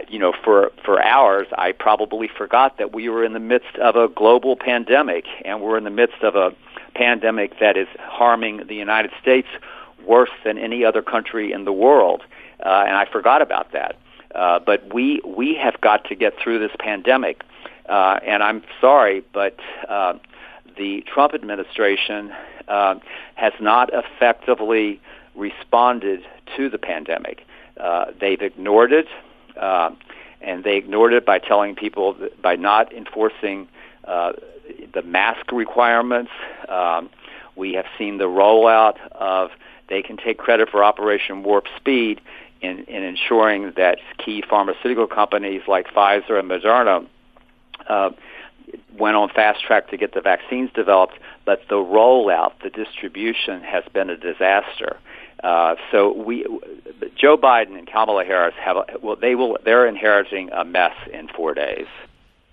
you 0.09 0.19
know, 0.19 0.33
for 0.45 0.73
for 0.85 1.03
hours, 1.03 1.47
I 1.57 1.73
probably 1.73 2.29
forgot 2.29 2.79
that 2.79 2.93
we 2.95 3.09
were 3.09 3.25
in 3.25 3.33
the 3.33 3.41
midst 3.41 3.77
of 3.77 3.97
a 3.97 4.09
global 4.09 4.57
pandemic, 4.57 5.25
and 5.45 5.61
we're 5.61 5.77
in 5.77 5.85
the 5.85 5.91
midst 5.91 6.23
of 6.23 6.37
a 6.37 6.55
pandemic 6.95 7.59
that 7.61 7.77
is 7.77 7.89
harming 7.99 8.67
the 8.67 8.75
United 8.75 9.11
States 9.21 9.49
worse 10.07 10.31
than 10.45 10.59
any 10.59 10.85
other 10.85 11.03
country 11.03 11.53
in 11.53 11.65
the 11.65 11.73
world. 11.73 12.23
Uh, 12.65 12.85
and 12.87 12.97
I 12.97 13.07
forgot 13.11 13.43
about 13.43 13.73
that. 13.73 13.97
Uh, 14.35 14.59
but 14.59 14.93
we 14.93 15.21
we 15.25 15.55
have 15.55 15.81
got 15.81 16.05
to 16.07 16.15
get 16.15 16.35
through 16.43 16.59
this 16.59 16.75
pandemic. 16.79 17.43
Uh, 17.89 18.19
and 18.27 18.43
I'm 18.43 18.63
sorry, 18.81 19.23
but 19.33 19.59
uh, 19.89 20.15
the 20.77 21.05
Trump 21.13 21.35
administration 21.35 22.33
uh, 22.69 22.97
has 23.35 23.53
not 23.61 23.91
effectively 23.93 25.01
responded 25.35 26.25
to 26.57 26.69
the 26.69 26.79
pandemic. 26.79 27.43
Uh, 27.79 28.07
they've 28.21 28.41
ignored 28.41 28.93
it, 28.93 29.07
uh, 29.61 29.91
and 30.41 30.65
they 30.65 30.77
ignored 30.77 31.13
it 31.13 31.27
by 31.27 31.39
telling 31.39 31.75
people 31.75 32.15
that, 32.15 32.41
by 32.41 32.57
not 32.57 32.93
enforcing 32.93 33.69
uh, 34.05 34.33
the 34.93 35.03
mask 35.03 35.51
requirements. 35.53 36.31
Um, 36.69 37.11
we 37.57 37.73
have 37.75 37.87
seen 37.99 38.19
the 38.19 38.25
rollout 38.25 38.97
of 39.13 39.51
they 39.89 40.03
can 40.03 40.17
take 40.17 40.39
credit 40.39 40.71
for 40.71 40.83
Operation 40.83 41.43
Warp 41.43 41.67
Speed 41.77 42.21
in, 42.61 42.85
in 42.85 43.03
ensuring 43.03 43.73
that 43.77 43.99
key 44.19 44.43
pharmaceutical 44.49 45.07
companies 45.07 45.63
like 45.69 45.87
Pfizer 45.89 46.39
and 46.39 46.51
Moderna 46.51 47.07
uh, 47.89 48.11
went 48.99 49.17
on 49.17 49.29
fast 49.29 49.65
track 49.65 49.91
to 49.91 49.97
get 49.97 50.15
the 50.15 50.21
vaccines 50.21 50.71
developed, 50.75 51.19
but 51.45 51.63
the 51.69 51.77
rollout, 51.77 52.53
the 52.63 52.71
distribution 52.71 53.61
has 53.63 53.85
been 53.93 54.11
a 54.11 54.17
disaster. 54.17 54.97
Uh, 55.43 55.77
so 55.91 56.13
we, 56.13 56.47
Joe 57.17 57.37
Biden 57.37 57.77
and 57.77 57.87
Kamala 57.87 58.25
Harris 58.25 58.55
have, 58.59 58.77
a, 58.77 58.85
well, 59.03 59.17
they 59.17 59.35
will, 59.35 59.59
they're 59.65 59.87
inheriting 59.87 60.51
a 60.53 60.65
mess 60.65 60.95
in 61.13 61.29
four 61.29 61.55
days. 61.55 61.87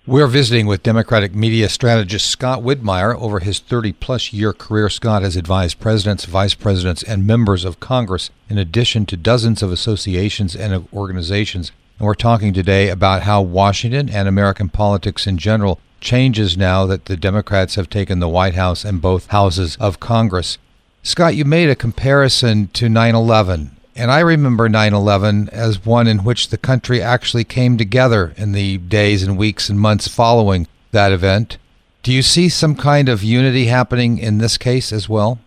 We're 0.04 0.26
visiting 0.26 0.66
with 0.66 0.82
Democratic 0.82 1.32
media 1.32 1.68
strategist 1.68 2.26
Scott 2.26 2.60
Widmeyer. 2.60 3.14
Over 3.14 3.38
his 3.38 3.60
30 3.60 3.92
plus 3.92 4.32
year 4.32 4.52
career, 4.52 4.90
Scott 4.90 5.22
has 5.22 5.36
advised 5.36 5.78
presidents, 5.78 6.24
vice 6.24 6.54
presidents, 6.54 7.04
and 7.04 7.24
members 7.24 7.64
of 7.64 7.78
Congress, 7.78 8.30
in 8.50 8.58
addition 8.58 9.06
to 9.06 9.16
dozens 9.16 9.62
of 9.62 9.70
associations 9.70 10.56
and 10.56 10.88
organizations. 10.92 11.70
And 12.00 12.06
we're 12.08 12.14
talking 12.14 12.52
today 12.52 12.88
about 12.88 13.22
how 13.22 13.42
Washington 13.42 14.08
and 14.08 14.26
American 14.26 14.68
politics 14.68 15.28
in 15.28 15.38
general 15.38 15.78
changes 16.02 16.56
now 16.58 16.84
that 16.84 17.06
the 17.06 17.16
Democrats 17.16 17.76
have 17.76 17.88
taken 17.88 18.18
the 18.18 18.28
White 18.28 18.54
House 18.54 18.84
and 18.84 19.00
both 19.00 19.28
houses 19.28 19.76
of 19.80 20.00
Congress. 20.00 20.58
Scott, 21.02 21.34
you 21.34 21.46
made 21.46 21.70
a 21.70 21.74
comparison 21.74 22.68
to 22.74 22.90
9 22.90 23.14
11 23.14 23.76
and 23.94 24.10
I 24.10 24.20
remember 24.20 24.68
9 24.68 24.94
11 24.94 25.50
as 25.50 25.84
one 25.84 26.06
in 26.06 26.24
which 26.24 26.48
the 26.48 26.56
country 26.56 27.02
actually 27.02 27.44
came 27.44 27.76
together 27.76 28.32
in 28.36 28.52
the 28.52 28.78
days 28.78 29.22
and 29.22 29.36
weeks 29.36 29.68
and 29.68 29.78
months 29.78 30.08
following 30.08 30.66
that 30.92 31.12
event. 31.12 31.58
Do 32.02 32.12
you 32.12 32.22
see 32.22 32.48
some 32.48 32.74
kind 32.74 33.08
of 33.08 33.22
unity 33.22 33.66
happening 33.66 34.18
in 34.18 34.38
this 34.38 34.56
case 34.58 34.92
as 34.92 35.08
well? 35.08 35.38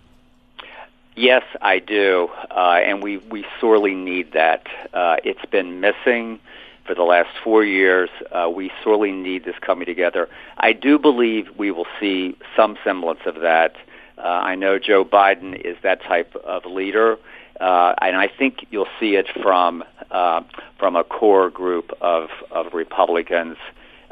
Yes, 1.15 1.43
I 1.62 1.79
do, 1.79 2.29
uh, 2.51 2.79
and 2.85 3.01
we, 3.01 3.17
we 3.17 3.45
sorely 3.59 3.95
need 3.95 4.33
that. 4.33 4.67
Uh, 4.93 5.15
it's 5.24 5.45
been 5.45 5.79
missing 5.79 6.39
for 6.86 6.96
the 6.96 7.04
last 7.04 7.30
four 7.44 7.63
years. 7.63 8.10
Uh, 8.32 8.50
we 8.54 8.72
sorely 8.84 9.12
need 9.12 9.46
this 9.46 9.56
coming 9.62 9.86
together. 9.86 10.30
I 10.58 10.74
do 10.74 11.00
believe 11.00 11.48
we 11.58 11.72
will 11.72 11.88
see 12.00 12.38
some 12.56 12.77
semblance 12.84 13.22
of 13.25 13.42
that. 13.42 13.75
Uh, 14.18 14.22
I 14.22 14.56
know 14.56 14.80
Joe 14.80 15.04
Biden 15.04 15.60
is 15.60 15.77
that 15.84 16.01
type 16.01 16.36
of 16.36 16.65
leader 16.65 17.18
uh, 17.60 17.94
and 18.01 18.18
I 18.18 18.27
think 18.27 18.65
you'll 18.70 18.88
see 19.00 19.15
it 19.15 19.27
from 19.42 19.84
uh, 20.12 20.42
from 20.77 20.96
a 20.96 21.04
core 21.04 21.50
group 21.50 21.92
of 22.01 22.30
of 22.51 22.74
Republicans 22.74 23.58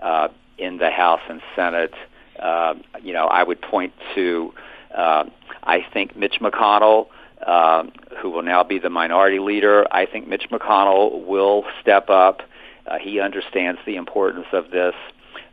uh, 0.02 0.30
in 0.58 0.78
the 0.78 0.90
House 0.90 1.22
and 1.30 1.42
Senate. 1.56 1.94
Uh, 2.40 2.76
you 3.02 3.14
know, 3.14 3.28
I 3.28 3.44
would 3.44 3.62
point 3.62 3.94
to 4.16 4.54
uh, 4.96 5.26
I 5.64 5.86
think 5.94 6.16
Mitch 6.16 6.40
McConnell. 6.42 7.08
Uh, 7.46 7.84
who 8.22 8.30
will 8.30 8.42
now 8.42 8.64
be 8.64 8.80
the 8.80 8.90
minority 8.90 9.40
leader? 9.40 9.86
I 9.92 10.06
think 10.06 10.30
Mitch 10.30 10.48
McConnell 10.50 11.26
will 11.26 11.66
step 11.82 12.10
up. 12.10 12.42
Uh, 12.86 12.98
he 13.00 13.20
understands 13.20 13.80
the 13.86 13.96
importance 13.96 14.48
of 14.52 14.72
this. 14.72 14.96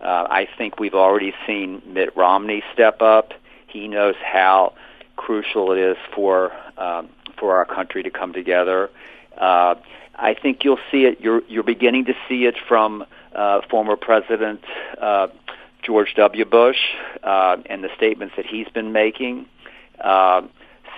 Uh, 0.00 0.26
I 0.30 0.48
think 0.58 0.80
we've 0.80 0.94
already 0.94 1.32
seen 1.46 1.82
Mitt 1.86 2.16
Romney 2.16 2.62
step 2.72 3.02
up. 3.02 3.32
He 3.66 3.86
knows 3.88 4.16
how 4.22 4.74
crucial 5.16 5.72
it 5.72 5.78
is 5.78 5.96
for 6.14 6.52
um, 6.78 7.08
for 7.38 7.56
our 7.56 7.64
country 7.64 8.02
to 8.02 8.10
come 8.10 8.32
together. 8.32 8.90
Uh, 9.36 9.74
I 10.14 10.34
think 10.34 10.64
you'll 10.64 10.78
see 10.90 11.04
it. 11.04 11.20
You're 11.20 11.42
you're 11.48 11.62
beginning 11.62 12.06
to 12.06 12.14
see 12.28 12.44
it 12.44 12.56
from 12.68 13.04
uh, 13.34 13.60
former 13.70 13.96
President 13.96 14.60
uh, 15.00 15.28
George 15.82 16.14
W. 16.16 16.44
Bush 16.44 16.78
uh, 17.22 17.56
and 17.66 17.82
the 17.84 17.88
statements 17.96 18.34
that 18.36 18.46
he's 18.46 18.68
been 18.68 18.92
making. 18.92 19.46
Uh, 20.00 20.42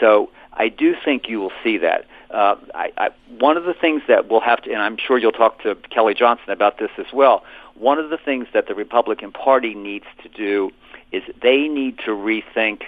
so 0.01 0.31
I 0.53 0.69
do 0.69 0.95
think 1.05 1.29
you 1.29 1.41
will 1.41 1.53
see 1.63 1.79
that. 1.79 2.07
Uh, 2.33 2.57
I, 2.75 2.93
I, 2.97 3.11
one 3.39 3.57
of 3.57 3.65
the 3.65 3.75
things 3.75 4.03
that 4.09 4.31
we'll 4.31 4.41
have 4.41 4.63
to, 4.63 4.73
and 4.73 4.81
I'm 4.81 4.97
sure 4.97 5.19
you'll 5.19 5.33
talk 5.33 5.63
to 5.63 5.75
Kelly 5.91 6.15
Johnston 6.15 6.51
about 6.51 6.79
this 6.79 6.91
as 6.97 7.13
well. 7.13 7.45
One 7.75 7.99
of 7.99 8.11
the 8.11 8.17
things 8.17 8.47
that 8.55 8.69
the 8.69 8.75
Republican 8.75 9.33
Party 9.33 9.75
needs 9.75 10.07
to 10.23 10.29
do 10.29 10.71
is 11.13 11.23
they 11.43 11.69
need 11.69 11.99
to 11.99 12.11
rethink 12.11 12.85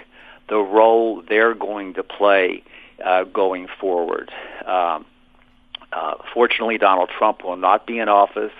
the 0.49 0.57
role 0.57 1.23
they're 1.27 1.53
going 1.53 1.93
to 1.93 2.03
play 2.03 2.63
uh, 3.03 3.23
going 3.25 3.67
forward. 3.79 4.31
Um, 4.65 5.05
uh, 5.91 6.15
fortunately, 6.33 6.77
Donald 6.77 7.09
Trump 7.15 7.43
will 7.43 7.57
not 7.57 7.85
be 7.85 7.99
in 7.99 8.09
office, 8.09 8.51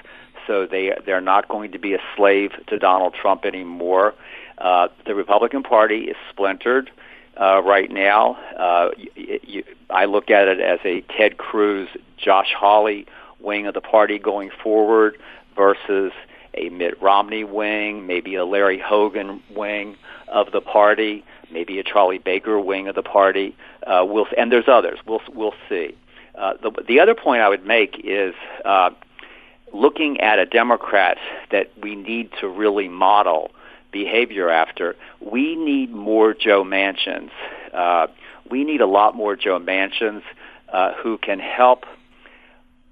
so 0.47 0.65
they 0.65 0.93
they're 1.05 1.21
not 1.21 1.47
going 1.47 1.71
to 1.71 1.79
be 1.79 1.93
a 1.93 1.99
slave 2.15 2.51
to 2.67 2.77
Donald 2.77 3.13
Trump 3.13 3.45
anymore. 3.45 4.13
Uh, 4.57 4.87
the 5.05 5.15
Republican 5.15 5.63
Party 5.63 6.05
is 6.05 6.15
splintered 6.29 6.91
uh, 7.39 7.61
right 7.63 7.91
now. 7.91 8.33
Uh, 8.57 8.89
you, 8.97 9.39
you, 9.43 9.63
I 9.89 10.05
look 10.05 10.29
at 10.29 10.47
it 10.47 10.59
as 10.59 10.79
a 10.85 11.01
Ted 11.17 11.37
Cruz, 11.37 11.89
Josh 12.17 12.53
Hawley 12.57 13.05
wing 13.39 13.67
of 13.67 13.73
the 13.73 13.81
party 13.81 14.17
going 14.17 14.49
forward 14.63 15.17
versus 15.55 16.11
a 16.53 16.69
Mitt 16.69 17.01
Romney 17.01 17.43
wing, 17.43 18.07
maybe 18.07 18.35
a 18.35 18.45
Larry 18.45 18.79
Hogan 18.79 19.41
wing 19.53 19.97
of 20.27 20.51
the 20.51 20.61
party 20.61 21.23
maybe 21.51 21.79
a 21.79 21.83
Charlie 21.83 22.17
Baker 22.17 22.59
wing 22.59 22.87
of 22.87 22.95
the 22.95 23.03
party. 23.03 23.55
Uh, 23.85 24.05
we'll 24.07 24.27
and 24.37 24.51
there's 24.51 24.67
others. 24.67 24.99
We'll 25.05 25.21
we'll 25.33 25.55
see. 25.69 25.95
Uh, 26.35 26.53
the 26.61 26.71
the 26.87 26.99
other 26.99 27.15
point 27.15 27.41
I 27.41 27.49
would 27.49 27.65
make 27.65 28.01
is 28.03 28.35
uh, 28.63 28.91
looking 29.73 30.19
at 30.19 30.39
a 30.39 30.45
Democrat 30.45 31.17
that 31.51 31.71
we 31.81 31.95
need 31.95 32.29
to 32.39 32.47
really 32.47 32.87
model 32.87 33.51
behavior 33.95 34.49
after. 34.49 34.93
We 35.21 35.55
need 35.55 35.89
more 35.89 36.33
Joe 36.33 36.65
Manchins. 36.65 37.31
Uh, 37.73 38.07
we 38.51 38.65
need 38.65 38.81
a 38.81 38.85
lot 38.85 39.15
more 39.15 39.37
Joe 39.37 39.57
Manchins 39.57 40.21
uh, 40.67 40.91
who 41.01 41.17
can 41.17 41.39
help 41.39 41.85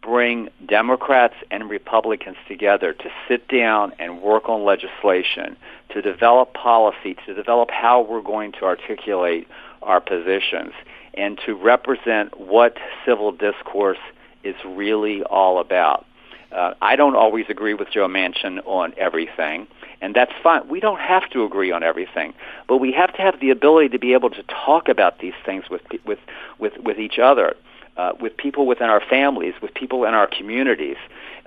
bring 0.01 0.47
Democrats 0.65 1.33
and 1.51 1.69
Republicans 1.69 2.37
together 2.47 2.93
to 2.93 3.09
sit 3.27 3.49
down 3.49 3.91
and 3.99 4.21
work 4.21 4.47
on 4.47 4.63
legislation, 4.63 5.57
to 5.89 6.01
develop 6.01 6.53
policy, 6.53 7.17
to 7.25 7.33
develop 7.33 7.69
how 7.69 8.01
we're 8.01 8.21
going 8.21 8.53
to 8.53 8.63
articulate 8.63 9.45
our 9.81 9.99
positions, 9.99 10.71
and 11.15 11.37
to 11.45 11.53
represent 11.53 12.39
what 12.39 12.77
civil 13.05 13.33
discourse 13.33 14.03
is 14.45 14.55
really 14.65 15.21
all 15.23 15.59
about. 15.59 16.05
Uh, 16.53 16.73
I 16.81 16.95
don't 16.95 17.15
always 17.15 17.45
agree 17.49 17.73
with 17.73 17.89
Joe 17.91 18.07
Manchin 18.07 18.59
on 18.65 18.93
everything, 18.95 19.67
and 20.03 20.13
that's 20.13 20.33
fine. 20.43 20.67
We 20.67 20.79
don't 20.79 20.99
have 20.99 21.29
to 21.31 21.43
agree 21.45 21.71
on 21.71 21.81
everything, 21.81 22.33
but 22.67 22.77
we 22.77 22.91
have 22.91 23.13
to 23.13 23.21
have 23.21 23.39
the 23.39 23.49
ability 23.49 23.89
to 23.89 23.99
be 23.99 24.13
able 24.13 24.29
to 24.31 24.43
talk 24.43 24.89
about 24.89 25.19
these 25.19 25.33
things 25.45 25.63
with 25.71 25.81
with 26.05 26.19
with, 26.59 26.73
with 26.77 26.99
each 26.99 27.17
other 27.17 27.55
uh, 27.97 28.13
with 28.19 28.35
people 28.35 28.65
within 28.65 28.89
our 28.89 29.01
families, 29.01 29.53
with 29.61 29.73
people 29.73 30.05
in 30.05 30.13
our 30.13 30.27
communities. 30.27 30.97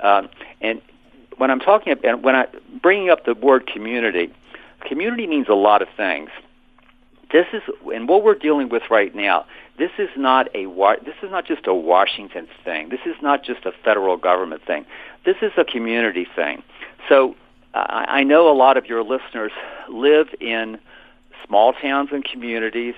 Um, 0.02 0.28
and 0.60 0.80
when 1.36 1.50
I'm 1.50 1.60
talking 1.60 1.92
about, 1.92 2.22
when 2.22 2.34
I 2.34 2.46
bringing 2.82 3.10
up 3.10 3.24
the 3.24 3.34
word 3.34 3.66
community, 3.66 4.32
community 4.80 5.26
means 5.26 5.48
a 5.48 5.54
lot 5.54 5.82
of 5.82 5.88
things. 5.96 6.30
This 7.32 7.46
is, 7.52 7.62
and 7.92 8.08
what 8.08 8.22
we're 8.22 8.36
dealing 8.36 8.68
with 8.68 8.84
right 8.90 9.14
now. 9.14 9.44
This 9.78 9.90
is 9.98 10.08
not 10.16 10.48
a 10.54 10.64
this 11.04 11.16
is 11.22 11.30
not 11.30 11.44
just 11.44 11.66
a 11.66 11.74
Washington 11.74 12.48
thing. 12.64 12.88
This 12.88 13.00
is 13.04 13.16
not 13.20 13.44
just 13.44 13.66
a 13.66 13.72
federal 13.84 14.16
government 14.16 14.64
thing. 14.64 14.86
This 15.26 15.36
is 15.42 15.52
a 15.58 15.64
community 15.64 16.26
thing. 16.34 16.62
So 17.10 17.34
I 17.76 18.22
know 18.24 18.50
a 18.50 18.54
lot 18.54 18.76
of 18.76 18.86
your 18.86 19.02
listeners 19.02 19.52
live 19.88 20.28
in 20.40 20.78
small 21.46 21.72
towns 21.72 22.10
and 22.12 22.24
communities 22.24 22.94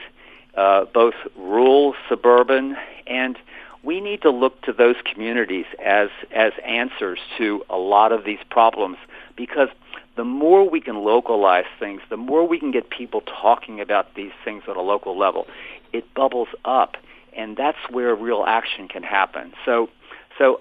uh, 0.58 0.86
both 0.92 1.14
rural, 1.36 1.94
suburban, 2.08 2.76
and 3.06 3.38
we 3.84 4.00
need 4.00 4.22
to 4.22 4.30
look 4.30 4.60
to 4.62 4.72
those 4.72 4.96
communities 5.04 5.66
as 5.82 6.08
as 6.34 6.52
answers 6.66 7.20
to 7.38 7.64
a 7.70 7.76
lot 7.76 8.10
of 8.10 8.24
these 8.24 8.40
problems 8.50 8.96
because 9.36 9.68
the 10.16 10.24
more 10.24 10.68
we 10.68 10.80
can 10.80 10.96
localize 11.04 11.66
things, 11.78 12.00
the 12.10 12.16
more 12.16 12.46
we 12.46 12.58
can 12.58 12.72
get 12.72 12.90
people 12.90 13.20
talking 13.20 13.80
about 13.80 14.14
these 14.16 14.32
things 14.44 14.64
at 14.66 14.76
a 14.76 14.80
local 14.80 15.16
level, 15.16 15.46
it 15.92 16.12
bubbles 16.12 16.48
up, 16.64 16.96
and 17.36 17.56
that's 17.56 17.78
where 17.88 18.16
real 18.16 18.44
action 18.44 18.88
can 18.88 19.04
happen. 19.04 19.52
So, 19.64 19.88
so 20.36 20.58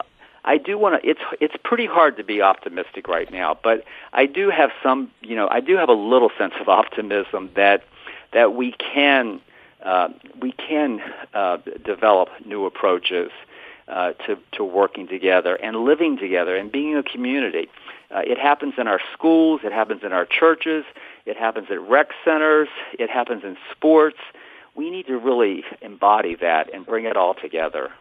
I 0.48 0.58
do 0.58 0.78
want 0.78 1.02
to. 1.02 1.10
It's 1.10 1.20
it's 1.42 1.56
pretty 1.64 1.86
hard 1.86 2.16
to 2.18 2.24
be 2.24 2.42
optimistic 2.42 3.08
right 3.10 3.30
now, 3.32 3.58
but 3.62 3.84
I 4.14 4.26
do 4.26 4.50
have 4.50 4.72
some. 4.82 5.12
You 5.22 5.36
know, 5.36 5.50
I 5.50 5.60
do 5.60 5.76
have 5.76 5.90
a 5.90 5.94
little 5.94 6.32
sense 6.38 6.54
of 6.62 6.70
optimism 6.70 7.52
that 7.56 7.84
that 8.32 8.54
we 8.54 8.72
can 8.72 9.42
uh, 9.84 10.08
we 10.40 10.54
can 10.54 11.02
uh, 11.34 11.58
develop 11.84 12.30
new 12.46 12.66
approaches 12.66 13.30
uh, 13.88 14.14
to, 14.26 14.38
to 14.54 14.64
working 14.64 15.08
together 15.08 15.56
and 15.56 15.78
living 15.78 16.18
together 16.18 16.56
and 16.56 16.72
being 16.72 16.96
a 16.96 17.04
community. 17.04 17.70
Uh, 18.10 18.22
it 18.26 18.38
happens 18.38 18.74
in 18.78 18.88
our 18.88 19.02
schools, 19.14 19.62
it 19.64 19.74
happens 19.74 20.02
in 20.04 20.14
our 20.14 20.26
churches, 20.26 20.86
it 21.26 21.36
happens 21.38 21.68
at 21.70 21.82
rec 21.82 22.08
centers, 22.24 22.70
it 22.98 23.10
happens 23.10 23.44
in 23.44 23.58
sports. 23.72 24.18
We 24.76 24.90
need 24.90 25.08
to 25.08 25.18
really 25.18 25.64
embody 25.82 26.36
that 26.36 26.74
and 26.74 26.86
bring 26.86 27.06
it 27.06 27.18
all 27.18 27.34
together. 27.34 27.92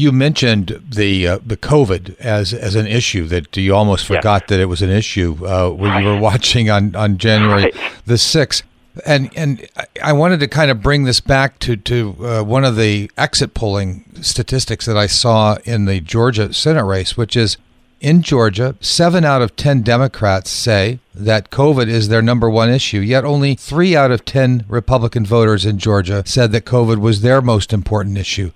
You 0.00 0.12
mentioned 0.12 0.82
the 1.00 1.28
uh, 1.28 1.38
the 1.44 1.58
COVID 1.58 2.18
as 2.20 2.54
as 2.54 2.74
an 2.74 2.86
issue 2.86 3.26
that 3.26 3.54
you 3.54 3.74
almost 3.74 4.06
forgot 4.06 4.42
yes. 4.42 4.48
that 4.48 4.60
it 4.60 4.64
was 4.64 4.80
an 4.80 4.88
issue 4.88 5.30
uh, 5.46 5.68
when 5.80 6.02
you 6.02 6.08
were 6.08 6.18
watching 6.30 6.70
on 6.70 6.96
on 6.96 7.18
January 7.18 7.64
right. 7.64 7.74
the 8.06 8.16
sixth. 8.16 8.62
And 9.04 9.30
and 9.36 9.68
I 10.02 10.12
wanted 10.14 10.40
to 10.40 10.48
kind 10.48 10.70
of 10.70 10.80
bring 10.80 11.04
this 11.04 11.20
back 11.20 11.58
to 11.60 11.76
to 11.76 12.16
uh, 12.26 12.42
one 12.42 12.64
of 12.64 12.76
the 12.76 13.10
exit 13.18 13.52
polling 13.52 14.04
statistics 14.22 14.86
that 14.86 14.96
I 14.96 15.06
saw 15.06 15.58
in 15.64 15.84
the 15.84 16.00
Georgia 16.00 16.54
Senate 16.54 16.84
race, 16.84 17.18
which 17.18 17.36
is 17.36 17.58
in 18.00 18.22
Georgia, 18.22 18.76
seven 18.80 19.24
out 19.26 19.42
of 19.42 19.54
ten 19.54 19.82
Democrats 19.82 20.48
say 20.48 20.98
that 21.14 21.50
COVID 21.50 21.88
is 21.88 22.08
their 22.08 22.22
number 22.22 22.48
one 22.48 22.70
issue. 22.70 23.00
Yet 23.00 23.26
only 23.26 23.54
three 23.54 23.94
out 23.94 24.10
of 24.10 24.24
ten 24.24 24.64
Republican 24.66 25.26
voters 25.26 25.66
in 25.66 25.76
Georgia 25.76 26.22
said 26.24 26.52
that 26.52 26.64
COVID 26.64 26.98
was 27.00 27.20
their 27.20 27.42
most 27.42 27.74
important 27.74 28.16
issue. 28.16 28.50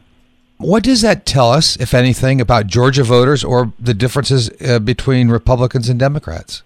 What 0.59 0.83
does 0.83 1.03
that 1.03 1.27
tell 1.27 1.51
us, 1.51 1.77
if 1.77 1.95
anything, 1.95 2.41
about 2.41 2.67
Georgia 2.67 3.03
voters 3.03 3.43
or 3.43 3.73
the 3.79 3.95
differences 3.95 4.51
uh, 4.61 4.79
between 4.79 5.29
Republicans 5.29 5.89
and 5.89 5.99
Democrats? 5.99 6.63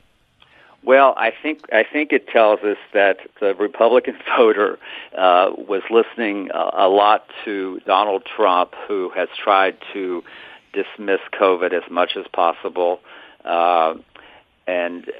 Well, 0.84 1.14
I 1.16 1.32
think 1.42 1.70
I 1.72 1.84
think 1.84 2.12
it 2.12 2.28
tells 2.28 2.60
us 2.60 2.78
that 2.94 3.18
the 3.40 3.54
Republican 3.54 4.16
voter 4.38 4.78
uh, 5.16 5.50
was 5.56 5.82
listening 5.90 6.50
a, 6.52 6.86
a 6.86 6.88
lot 6.88 7.26
to 7.44 7.80
Donald 7.84 8.24
Trump, 8.24 8.74
who 8.86 9.10
has 9.10 9.28
tried 9.36 9.76
to 9.92 10.24
dismiss 10.72 11.20
COVID 11.32 11.72
as 11.72 11.90
much 11.90 12.16
as 12.16 12.26
possible. 12.28 13.00
Uh, 13.44 13.94
and 14.66 15.10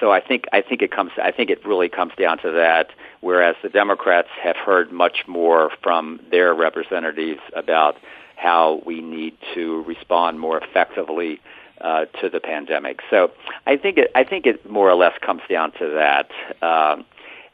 so 0.00 0.10
I 0.12 0.20
think 0.20 0.46
I 0.52 0.62
think 0.62 0.82
it 0.82 0.90
comes 0.90 1.12
I 1.22 1.30
think 1.30 1.50
it 1.50 1.64
really 1.64 1.88
comes 1.88 2.12
down 2.18 2.38
to 2.38 2.50
that. 2.52 2.90
Whereas 3.24 3.56
the 3.62 3.70
Democrats 3.70 4.28
have 4.42 4.56
heard 4.56 4.92
much 4.92 5.24
more 5.26 5.70
from 5.82 6.20
their 6.30 6.52
representatives 6.52 7.40
about 7.54 7.96
how 8.36 8.82
we 8.84 9.00
need 9.00 9.34
to 9.54 9.82
respond 9.84 10.38
more 10.38 10.58
effectively 10.58 11.40
uh, 11.80 12.04
to 12.20 12.28
the 12.28 12.38
pandemic. 12.38 13.00
So 13.08 13.30
I 13.66 13.78
think 13.78 13.96
it, 13.96 14.10
I 14.14 14.24
think 14.24 14.44
it 14.44 14.70
more 14.70 14.90
or 14.90 14.94
less 14.94 15.16
comes 15.22 15.40
down 15.48 15.72
to 15.78 15.88
that. 15.94 16.30
Um, 16.62 17.06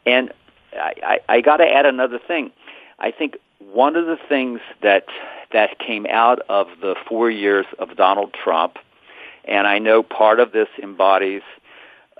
and 0.04 0.33
I, 0.72 0.94
I, 1.04 1.18
I 1.37 1.40
got 1.40 1.59
to 1.59 1.68
add 1.72 1.87
another 1.87 2.18
thing. 2.18 2.50
I 2.98 3.12
think 3.12 3.37
one 3.72 3.94
of 3.94 4.06
the 4.06 4.18
things 4.28 4.59
that 4.83 5.06
that 5.52 5.78
came 5.78 6.04
out 6.06 6.40
of 6.48 6.66
the 6.80 6.96
four 7.09 7.30
years 7.30 7.66
of 7.78 7.96
Donald 7.96 8.35
Trump, 8.35 8.76
and 9.44 9.68
I 9.68 9.78
know 9.78 10.02
part 10.02 10.40
of 10.40 10.50
this 10.50 10.68
embodies 10.83 11.42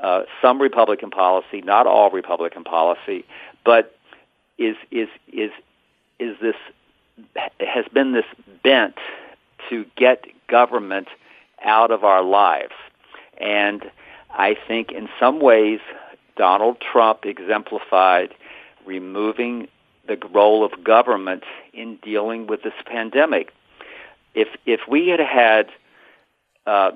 uh, 0.03 0.23
some 0.41 0.61
Republican 0.61 1.11
policy, 1.11 1.61
not 1.63 1.87
all 1.87 2.11
Republican 2.11 2.65
policy, 2.65 3.25
but 3.65 3.97
is 4.59 4.77
is 4.91 5.09
is 5.33 5.51
is 6.19 6.37
this 6.41 6.57
has 7.61 7.85
been 7.93 8.13
this 8.13 8.25
bent 8.63 8.97
to 9.69 9.85
get 9.97 10.25
government 10.49 11.09
out 11.63 11.91
of 11.91 12.05
our 12.05 12.23
lives. 12.23 12.73
And 13.39 13.91
I 14.31 14.57
think 14.67 14.91
in 14.93 15.09
some 15.19 15.41
ways, 15.41 15.81
Donald 16.37 16.79
Trump 16.81 17.25
exemplified 17.25 18.35
removing 18.87 19.69
the 20.07 20.17
role 20.33 20.65
of 20.65 20.83
government 20.83 21.45
in 21.73 21.97
dealing 21.97 22.47
with 22.47 22.63
this 22.63 22.75
pandemic. 22.87 23.53
If 24.35 24.49
if 24.67 24.81
we 24.89 25.09
had 25.09 25.21
had 25.21 25.69
uh, 26.67 26.93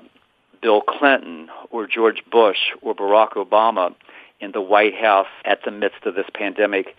Bill 0.61 0.81
Clinton 0.81 1.49
or 1.69 1.87
George 1.87 2.23
Bush 2.31 2.71
or 2.81 2.95
Barack 2.95 3.33
Obama 3.33 3.93
in 4.39 4.51
the 4.51 4.61
White 4.61 4.95
House 4.95 5.27
at 5.43 5.59
the 5.63 5.71
midst 5.71 6.05
of 6.05 6.15
this 6.15 6.27
pandemic, 6.33 6.95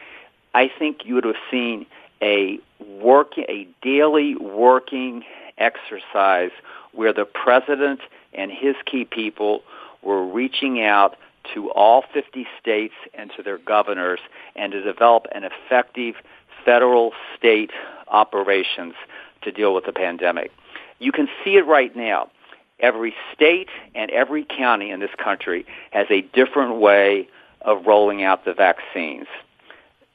I 0.54 0.70
think 0.78 1.04
you 1.04 1.14
would 1.14 1.24
have 1.24 1.36
seen 1.50 1.86
a 2.22 2.58
work 2.80 3.36
a 3.38 3.68
daily 3.82 4.36
working 4.36 5.24
exercise 5.58 6.50
where 6.92 7.12
the 7.12 7.24
president 7.24 8.00
and 8.32 8.50
his 8.50 8.74
key 8.86 9.04
people 9.04 9.62
were 10.02 10.24
reaching 10.26 10.82
out 10.82 11.16
to 11.54 11.70
all 11.70 12.04
50 12.12 12.46
states 12.60 12.94
and 13.14 13.30
to 13.36 13.42
their 13.42 13.58
governors 13.58 14.20
and 14.54 14.72
to 14.72 14.82
develop 14.82 15.26
an 15.32 15.44
effective 15.44 16.16
federal 16.64 17.12
state 17.36 17.70
operations 18.08 18.94
to 19.42 19.52
deal 19.52 19.74
with 19.74 19.84
the 19.84 19.92
pandemic. 19.92 20.50
You 20.98 21.12
can 21.12 21.28
see 21.44 21.56
it 21.56 21.66
right 21.66 21.94
now. 21.94 22.30
Every 22.78 23.14
state 23.34 23.68
and 23.94 24.10
every 24.10 24.44
county 24.44 24.90
in 24.90 25.00
this 25.00 25.10
country 25.22 25.64
has 25.90 26.06
a 26.10 26.20
different 26.20 26.76
way 26.76 27.28
of 27.62 27.86
rolling 27.86 28.22
out 28.22 28.44
the 28.44 28.52
vaccines. 28.52 29.26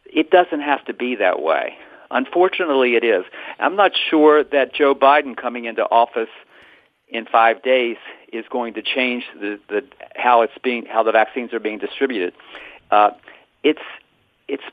It 0.06 0.30
doesn't 0.30 0.62
have 0.62 0.86
to 0.86 0.93
be 0.93 1.15
that 1.15 1.41
way. 1.41 1.76
Unfortunately, 2.12 2.95
it 2.95 3.04
is. 3.04 3.24
I'm 3.60 3.76
not 3.76 3.93
sure 4.10 4.43
that 4.43 4.74
Joe 4.74 4.93
Biden 4.93 5.36
coming 5.36 5.65
into 5.65 5.84
office 5.84 6.30
in 7.08 7.26
five 7.26 7.63
days 7.63 7.97
is 8.32 8.45
going 8.50 8.74
to 8.76 8.82
change 8.82 9.24
the, 9.39 9.60
the 9.69 9.84
how 10.15 10.41
it's 10.41 10.54
being 10.63 10.86
how 10.86 11.04
the 11.04 11.12
vaccines 11.12 11.54
are 11.54 11.60
being 11.60 11.80
distributed. 11.80 12.34
Uh, 12.89 13.12
it's 13.63 13.82
it's 14.47 14.63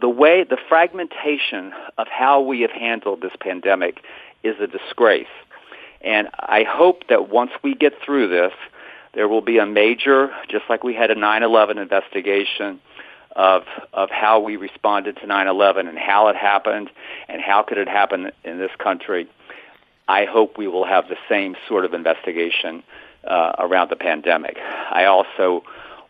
the 0.00 0.08
way 0.08 0.44
the 0.44 0.58
fragmentation 0.68 1.72
of 1.98 2.06
how 2.08 2.40
we 2.40 2.62
have 2.62 2.70
handled 2.70 3.20
this 3.20 3.32
pandemic 3.40 4.00
is 4.42 4.56
a 4.60 4.66
disgrace. 4.66 5.26
And 6.00 6.28
I 6.38 6.64
hope 6.64 7.08
that 7.08 7.28
once 7.28 7.50
we 7.62 7.74
get 7.74 7.92
through 8.04 8.28
this, 8.28 8.52
there 9.12 9.28
will 9.28 9.42
be 9.42 9.58
a 9.58 9.66
major, 9.66 10.30
just 10.48 10.64
like 10.68 10.84
we 10.84 10.94
had 10.94 11.10
a 11.10 11.14
9/11 11.14 11.78
investigation 11.78 12.80
of 13.36 13.64
of 13.92 14.10
how 14.10 14.40
we 14.40 14.56
responded 14.56 15.16
to 15.16 15.26
9/11 15.26 15.88
and 15.88 15.98
how 15.98 16.28
it 16.28 16.36
happened 16.36 16.90
and 17.28 17.40
how 17.40 17.62
could 17.62 17.78
it 17.78 17.88
happen 17.88 18.32
in 18.44 18.58
this 18.58 18.70
country. 18.78 19.28
I 20.08 20.24
hope 20.24 20.58
we 20.58 20.66
will 20.66 20.84
have 20.84 21.08
the 21.08 21.18
same 21.28 21.56
sort 21.68 21.84
of 21.84 21.94
investigation 21.94 22.82
uh, 23.24 23.52
around 23.58 23.90
the 23.90 23.96
pandemic. 23.96 24.58
I 24.58 25.04
also 25.04 25.62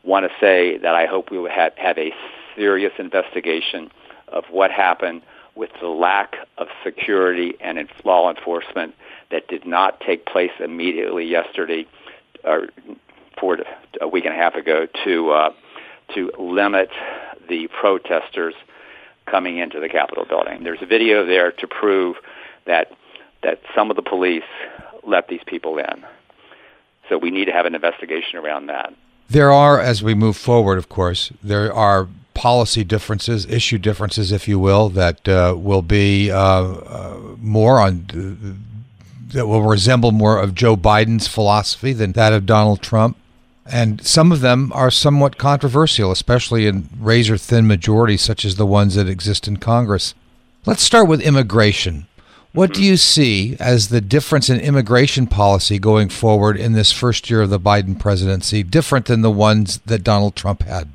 want 0.03 0.25
to 0.27 0.33
say 0.41 0.79
that 0.79 0.95
I 0.95 1.07
hope 1.07 1.31
we 1.31 1.39
will 1.39 1.51
have, 1.51 1.75
have 1.77 1.99
a 1.99 2.15
serious 2.57 2.93
investigation 2.99 3.91
of 4.29 4.45
what 4.51 4.71
happened 4.71 5.23
with 5.55 5.71
the 5.81 5.89
lack 5.89 6.37
of 6.57 6.69
security 6.83 7.55
and 7.61 7.79
in 7.79 7.89
law 8.05 8.31
enforcement 8.31 8.95
that 9.31 9.49
did 9.49 9.67
not 9.67 10.01
take 10.01 10.27
place 10.27 10.51
immediately 10.63 11.25
yesterday 11.25 11.87
or 12.45 12.69
for 13.39 13.59
a 14.01 14.09
week 14.09 14.25
and 14.25 14.35
a 14.35 14.37
half 14.37 14.55
ago 14.55 14.87
to 15.05 15.31
uh, 15.31 15.53
to 16.15 16.31
limit 16.39 16.91
the 17.49 17.69
protesters 17.69 18.55
coming 19.27 19.59
into 19.59 19.81
the 19.81 19.89
Capitol 19.89 20.25
building. 20.25 20.65
There's 20.65 20.83
a 20.83 20.87
video 20.87 21.25
there 21.25 21.53
to 21.53 21.67
prove 21.67 22.17
that 22.67 22.93
that 23.43 23.61
some 23.75 23.91
of 23.91 23.97
the 23.97 24.03
police 24.03 24.43
let 25.07 25.29
these 25.29 25.41
people 25.47 25.79
in. 25.79 26.05
So 27.09 27.19
we 27.19 27.31
need 27.31 27.47
to 27.47 27.53
have 27.53 27.67
an 27.67 27.75
investigation 27.75 28.39
around 28.39 28.67
that. 28.67 28.93
There 29.29 29.53
are, 29.53 29.81
as 29.81 30.03
we 30.03 30.15
move 30.15 30.37
forward, 30.37 30.77
of 30.77 30.89
course, 30.89 31.33
there 31.43 31.73
are 31.73 32.09
policy 32.35 32.85
differences, 32.85 33.47
issue 33.47 33.79
differences, 33.79 34.33
if 34.33 34.47
you 34.49 34.59
will, 34.59 34.89
that 34.91 35.29
uh, 35.29 35.55
will 35.57 35.83
be 35.83 36.31
uh, 36.31 36.37
uh, 36.37 37.19
more 37.39 37.81
on 37.81 38.07
that 39.33 39.47
will 39.47 39.63
resemble 39.63 40.13
more 40.13 40.39
of 40.39 40.55
Joe 40.55 40.77
Biden's 40.77 41.29
philosophy 41.29 41.93
than 41.93 42.13
that 42.13 42.33
of 42.33 42.47
Donald 42.47 42.83
Trump. 42.83 43.17
And 43.67 44.05
some 44.05 44.33
of 44.33 44.41
them 44.41 44.73
are 44.75 44.91
somewhat 44.91 45.39
controversial, 45.39 46.11
especially 46.11 46.67
in 46.67 46.89
razor 46.99 47.37
thin 47.37 47.67
majorities 47.67 48.23
such 48.23 48.45
as 48.45 48.57
the 48.57 48.67
ones 48.67 48.95
that 48.97 49.09
exist 49.09 49.47
in 49.47 49.59
Congress. 49.59 50.15
Let's 50.67 50.83
start 50.83 51.09
with 51.09 51.21
immigration. 51.21 52.07
What 52.53 52.75
do 52.75 52.83
you 52.83 52.97
see 52.97 53.57
as 53.61 53.89
the 53.89 54.01
difference 54.01 54.51
in 54.51 54.59
immigration 54.59 55.29
policy 55.29 55.79
going 55.79 56.09
forward 56.09 56.57
in 56.57 56.73
this 56.73 56.91
first 56.91 57.31
year 57.31 57.43
of 57.43 57.51
the 57.51 57.61
Biden 57.61 57.97
presidency, 57.97 58.65
different 58.65 59.07
than 59.07 59.21
the 59.21 59.31
ones 59.31 59.79
that 59.87 60.03
Donald 60.03 60.35
Trump 60.35 60.65
had? 60.65 60.89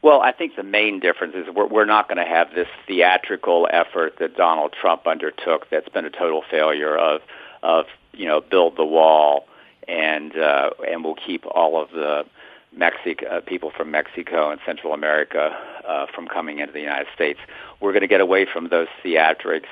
Well, 0.00 0.20
I 0.20 0.32
think 0.32 0.54
the 0.54 0.62
main 0.62 1.00
difference 1.00 1.34
is 1.34 1.52
we're, 1.52 1.66
we're 1.66 1.84
not 1.84 2.08
going 2.08 2.24
to 2.24 2.30
have 2.30 2.54
this 2.54 2.68
theatrical 2.86 3.68
effort 3.70 4.18
that 4.20 4.36
Donald 4.36 4.72
Trump 4.72 5.06
undertook 5.06 5.68
that's 5.70 5.88
been 5.88 6.04
a 6.04 6.10
total 6.10 6.42
failure 6.48 6.96
of, 6.96 7.20
of 7.62 7.86
you 8.12 8.26
know, 8.26 8.40
build 8.40 8.76
the 8.76 8.84
wall 8.84 9.48
and 9.88 10.36
uh, 10.36 10.70
and 10.86 11.02
we'll 11.02 11.14
keep 11.14 11.46
all 11.46 11.80
of 11.82 11.90
the 11.90 12.24
Mexico 12.72 13.26
uh, 13.26 13.40
people 13.40 13.70
from 13.74 13.90
Mexico 13.90 14.50
and 14.50 14.60
Central 14.64 14.92
America 14.92 15.56
uh, 15.86 16.06
from 16.14 16.28
coming 16.28 16.58
into 16.58 16.72
the 16.72 16.80
United 16.80 17.08
States. 17.14 17.40
We're 17.80 17.92
going 17.92 18.02
to 18.02 18.08
get 18.08 18.20
away 18.20 18.44
from 18.44 18.68
those 18.68 18.88
theatrics 19.02 19.70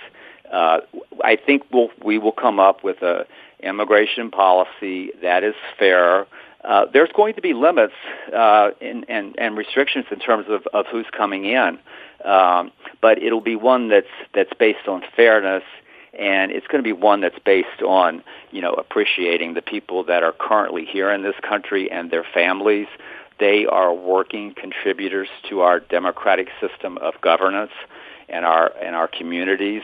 uh, 0.53 0.81
I 1.25 1.37
think 1.37 1.65
we'll, 1.73 1.91
we 2.05 2.19
will 2.19 2.33
come 2.33 2.61
up 2.61 2.85
with 2.85 3.03
a 3.03 3.27
immigration 3.61 4.31
policy 4.31 5.11
that 5.23 5.43
is 5.43 5.55
fair. 5.79 6.27
Uh, 6.65 6.87
there's 6.93 7.11
going 7.15 7.35
to 7.35 7.41
be 7.41 7.55
limits 7.55 7.95
uh, 8.35 8.71
in, 8.81 9.05
and, 9.09 9.35
and 9.39 9.57
restrictions 9.57 10.07
in 10.11 10.19
terms 10.19 10.47
of, 10.49 10.67
of 10.73 10.87
who's 10.87 11.07
coming 11.17 11.45
in, 11.45 11.79
um, 12.25 12.73
but 13.01 13.23
it'll 13.23 13.41
be 13.41 13.57
one 13.57 13.89
that's 13.89 14.07
that's 14.35 14.53
based 14.59 14.89
on 14.89 15.03
fairness, 15.15 15.63
and 16.19 16.51
it's 16.51 16.67
going 16.67 16.83
to 16.83 16.87
be 16.87 16.93
one 16.93 17.21
that's 17.21 17.39
based 17.45 17.83
on 17.83 18.23
you 18.51 18.61
know 18.61 18.73
appreciating 18.73 19.55
the 19.55 19.63
people 19.63 20.03
that 20.05 20.23
are 20.23 20.33
currently 20.33 20.85
here 20.85 21.11
in 21.11 21.23
this 21.23 21.37
country 21.43 21.91
and 21.91 22.11
their 22.11 22.25
families. 22.35 22.89
They 23.39 23.67
are 23.67 23.95
working 23.95 24.55
contributors 24.55 25.29
to 25.49 25.61
our 25.61 25.79
democratic 25.79 26.49
system 26.61 26.99
of 26.99 27.21
governance 27.21 27.73
and 28.29 28.45
our 28.45 28.73
and 28.83 28.97
our 28.97 29.07
communities 29.07 29.83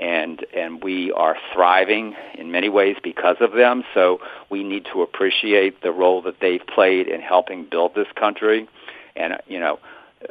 and 0.00 0.44
and 0.54 0.82
we 0.82 1.12
are 1.12 1.36
thriving 1.52 2.14
in 2.34 2.50
many 2.50 2.68
ways 2.68 2.96
because 3.02 3.36
of 3.40 3.52
them. 3.52 3.84
So 3.94 4.20
we 4.48 4.64
need 4.64 4.86
to 4.92 5.02
appreciate 5.02 5.82
the 5.82 5.92
role 5.92 6.22
that 6.22 6.40
they've 6.40 6.66
played 6.66 7.06
in 7.06 7.20
helping 7.20 7.66
build 7.66 7.94
this 7.94 8.08
country. 8.16 8.66
And 9.14 9.34
you 9.46 9.60
know, 9.60 9.78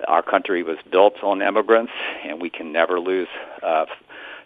our 0.07 0.23
country 0.23 0.63
was 0.63 0.77
built 0.91 1.23
on 1.23 1.41
immigrants, 1.41 1.93
and 2.25 2.41
we 2.41 2.49
can 2.49 2.71
never 2.71 2.99
lose 2.99 3.27
uh, 3.61 3.85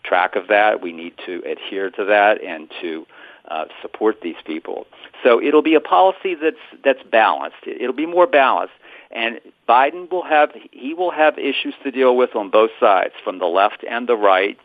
track 0.04 0.36
of 0.36 0.48
that. 0.50 0.82
We 0.82 0.92
need 0.92 1.14
to 1.26 1.42
adhere 1.46 1.90
to 1.92 2.06
that 2.06 2.44
and 2.44 2.70
to 2.82 3.06
uh, 3.48 3.66
support 3.82 4.18
these 4.22 4.36
people. 4.46 4.88
So 5.24 5.42
it'll 5.42 5.62
be 5.62 5.76
a 5.76 5.82
policy 5.82 6.36
that's 6.36 6.58
that's 6.84 7.04
balanced. 7.10 7.66
It'll 7.66 7.94
be 7.94 8.06
more 8.06 8.28
balanced. 8.28 8.74
And 9.12 9.40
Biden 9.70 10.12
will 10.12 10.24
have 10.24 10.52
he 10.72 10.94
will 10.94 11.12
have 11.12 11.38
issues 11.38 11.76
to 11.84 11.92
deal 11.92 12.18
with 12.18 12.36
on 12.36 12.50
both 12.50 12.72
sides, 12.78 13.14
from 13.24 13.40
the 13.40 13.46
left 13.46 13.86
and 13.90 14.08
the 14.08 14.18
right 14.18 14.58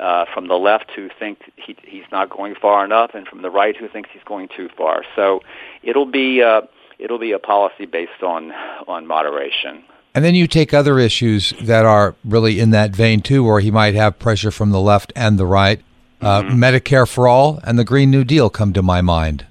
uh, 0.00 0.24
from 0.32 0.48
the 0.48 0.54
left 0.54 0.90
who 0.94 1.08
think 1.18 1.38
he, 1.56 1.76
he's 1.82 2.04
not 2.12 2.30
going 2.30 2.54
far 2.54 2.84
enough, 2.84 3.12
and 3.14 3.26
from 3.26 3.42
the 3.42 3.50
right 3.50 3.76
who 3.76 3.88
thinks 3.88 4.10
he's 4.12 4.24
going 4.24 4.48
too 4.56 4.68
far. 4.76 5.04
So 5.14 5.40
it'll 5.82 6.06
be 6.06 6.42
uh, 6.42 6.62
it'll 6.98 7.18
be 7.18 7.32
a 7.32 7.38
policy 7.38 7.86
based 7.86 8.22
on 8.22 8.52
on 8.86 9.06
moderation. 9.06 9.84
And 10.14 10.24
then 10.24 10.34
you 10.34 10.46
take 10.46 10.72
other 10.72 10.98
issues 10.98 11.52
that 11.60 11.84
are 11.84 12.14
really 12.24 12.58
in 12.58 12.70
that 12.70 12.96
vein 12.96 13.20
too, 13.20 13.44
where 13.44 13.60
he 13.60 13.70
might 13.70 13.94
have 13.94 14.18
pressure 14.18 14.50
from 14.50 14.70
the 14.70 14.80
left 14.80 15.12
and 15.14 15.38
the 15.38 15.46
right. 15.46 15.80
Uh, 16.22 16.40
mm-hmm. 16.40 16.64
Medicare 16.64 17.06
for 17.06 17.28
all 17.28 17.60
and 17.64 17.78
the 17.78 17.84
Green 17.84 18.10
New 18.10 18.24
Deal 18.24 18.48
come 18.48 18.72
to 18.72 18.82
my 18.82 19.02
mind. 19.02 19.44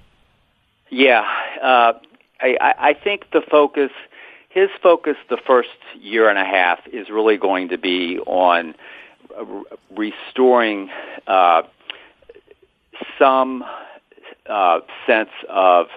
Yeah, 0.89 1.21
uh, 1.61 1.93
I, 2.41 2.73
I 2.79 2.93
think 2.93 3.31
the 3.31 3.41
focus, 3.41 3.91
his 4.49 4.69
focus, 4.81 5.15
the 5.29 5.37
first 5.45 5.69
year 5.99 6.29
and 6.29 6.39
a 6.39 6.45
half, 6.45 6.79
is 6.91 7.09
really 7.09 7.37
going 7.37 7.69
to 7.69 7.77
be 7.77 8.17
on 8.19 8.75
restoring 9.95 10.89
uh, 11.27 11.63
some 13.19 13.63
uh, 14.47 14.79
sense 15.07 15.29
of 15.49 15.87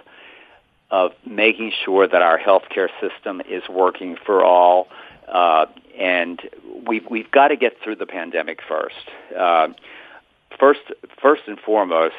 of 0.90 1.12
making 1.26 1.70
sure 1.84 2.08
that 2.08 2.22
our 2.22 2.38
healthcare 2.38 2.88
system 2.98 3.42
is 3.46 3.62
working 3.68 4.16
for 4.24 4.42
all, 4.42 4.88
uh, 5.30 5.66
and 5.98 6.40
we've 6.86 7.06
we've 7.10 7.30
got 7.30 7.48
to 7.48 7.56
get 7.56 7.74
through 7.82 7.96
the 7.96 8.06
pandemic 8.06 8.60
first. 8.66 9.10
Uh, 9.36 9.68
first, 10.58 10.80
first 11.20 11.42
and 11.46 11.58
foremost, 11.58 12.14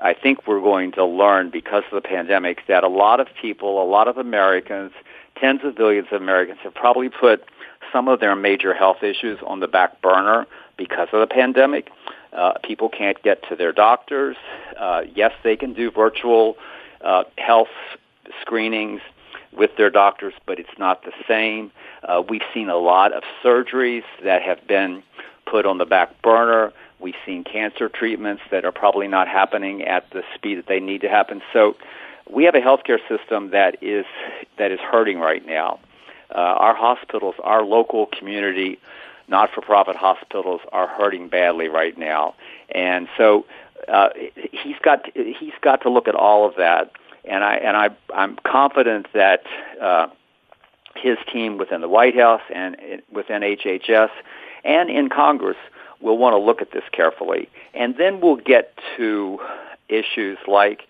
I 0.00 0.14
think 0.14 0.46
we're 0.46 0.62
going 0.62 0.92
to 0.92 1.04
learn 1.04 1.50
because 1.50 1.84
of 1.92 2.02
the 2.02 2.08
pandemic 2.08 2.66
that 2.68 2.84
a 2.84 2.88
lot 2.88 3.20
of 3.20 3.28
people, 3.40 3.82
a 3.82 3.84
lot 3.84 4.08
of 4.08 4.16
Americans, 4.16 4.92
tens 5.36 5.60
of 5.62 5.76
billions 5.76 6.08
of 6.10 6.22
Americans, 6.22 6.58
have 6.62 6.74
probably 6.74 7.10
put 7.10 7.44
some 7.92 8.08
of 8.08 8.20
their 8.20 8.36
major 8.36 8.74
health 8.74 9.02
issues 9.02 9.38
on 9.46 9.60
the 9.60 9.68
back 9.68 10.00
burner 10.02 10.46
because 10.76 11.08
of 11.12 11.20
the 11.20 11.26
pandemic. 11.26 11.90
Uh, 12.32 12.52
people 12.62 12.88
can't 12.88 13.20
get 13.22 13.42
to 13.48 13.56
their 13.56 13.72
doctors. 13.72 14.36
Uh, 14.78 15.02
yes, 15.14 15.32
they 15.42 15.56
can 15.56 15.74
do 15.74 15.90
virtual 15.90 16.56
uh, 17.02 17.24
health 17.38 17.68
screenings 18.40 19.00
with 19.52 19.70
their 19.76 19.90
doctors, 19.90 20.32
but 20.46 20.58
it's 20.58 20.78
not 20.78 21.02
the 21.04 21.12
same. 21.26 21.72
Uh, 22.02 22.22
we've 22.28 22.42
seen 22.54 22.68
a 22.68 22.76
lot 22.76 23.12
of 23.12 23.22
surgeries 23.44 24.04
that 24.24 24.42
have 24.42 24.64
been 24.66 25.02
put 25.46 25.66
on 25.66 25.78
the 25.78 25.84
back 25.84 26.22
burner. 26.22 26.72
We've 27.00 27.16
seen 27.26 27.44
cancer 27.44 27.88
treatments 27.88 28.42
that 28.50 28.64
are 28.64 28.72
probably 28.72 29.08
not 29.08 29.26
happening 29.26 29.82
at 29.82 30.08
the 30.10 30.22
speed 30.34 30.58
that 30.58 30.66
they 30.66 30.80
need 30.80 31.00
to 31.00 31.08
happen. 31.08 31.42
So 31.52 31.76
we 32.30 32.44
have 32.44 32.54
a 32.54 32.60
healthcare 32.60 32.98
system 33.08 33.50
that 33.50 33.82
is 33.82 34.06
that 34.58 34.70
is 34.70 34.78
hurting 34.80 35.18
right 35.18 35.44
now. 35.44 35.80
Uh, 36.34 36.38
our 36.38 36.74
hospitals, 36.74 37.34
our 37.42 37.64
local 37.64 38.06
community 38.06 38.78
not-for-profit 39.30 39.94
hospitals 39.96 40.60
are 40.72 40.88
hurting 40.88 41.28
badly 41.28 41.68
right 41.68 41.96
now, 41.96 42.34
and 42.74 43.08
so 43.16 43.46
uh, 43.88 44.08
he's 44.50 44.76
got 44.82 45.06
he's 45.14 45.54
got 45.62 45.82
to 45.82 45.88
look 45.88 46.08
at 46.08 46.14
all 46.14 46.46
of 46.46 46.56
that. 46.56 46.90
And 47.24 47.44
I 47.44 47.54
and 47.54 47.76
I 47.76 47.90
I'm 48.12 48.36
confident 48.44 49.06
that 49.14 49.42
uh, 49.80 50.08
his 50.96 51.16
team 51.32 51.58
within 51.58 51.80
the 51.80 51.88
White 51.88 52.16
House 52.16 52.42
and 52.52 52.76
within 53.12 53.42
HHS 53.42 54.10
and 54.64 54.90
in 54.90 55.08
Congress 55.08 55.56
will 56.00 56.18
want 56.18 56.34
to 56.34 56.38
look 56.38 56.60
at 56.60 56.72
this 56.72 56.84
carefully, 56.92 57.48
and 57.72 57.96
then 57.96 58.20
we'll 58.20 58.36
get 58.36 58.76
to 58.96 59.38
issues 59.88 60.38
like 60.46 60.82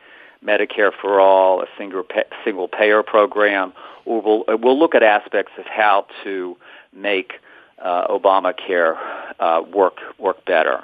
Medicare 0.45 0.91
for 1.01 1.21
all, 1.21 1.63
a 1.63 1.67
single 1.77 2.03
pay, 2.03 2.25
single 2.45 2.69
payer 2.69 3.03
program, 3.03 3.73
or 4.07 4.23
we'll 4.23 4.45
we'll 4.59 4.79
look 4.79 4.95
at 4.95 5.03
aspects 5.03 5.53
of 5.59 5.67
how 5.67 6.07
to 6.25 6.57
make 6.95 7.35
uh, 7.79 8.09
Obamacare 8.09 8.97
uh, 9.39 9.63
work 9.73 9.99
work 10.19 10.45
better, 10.47 10.83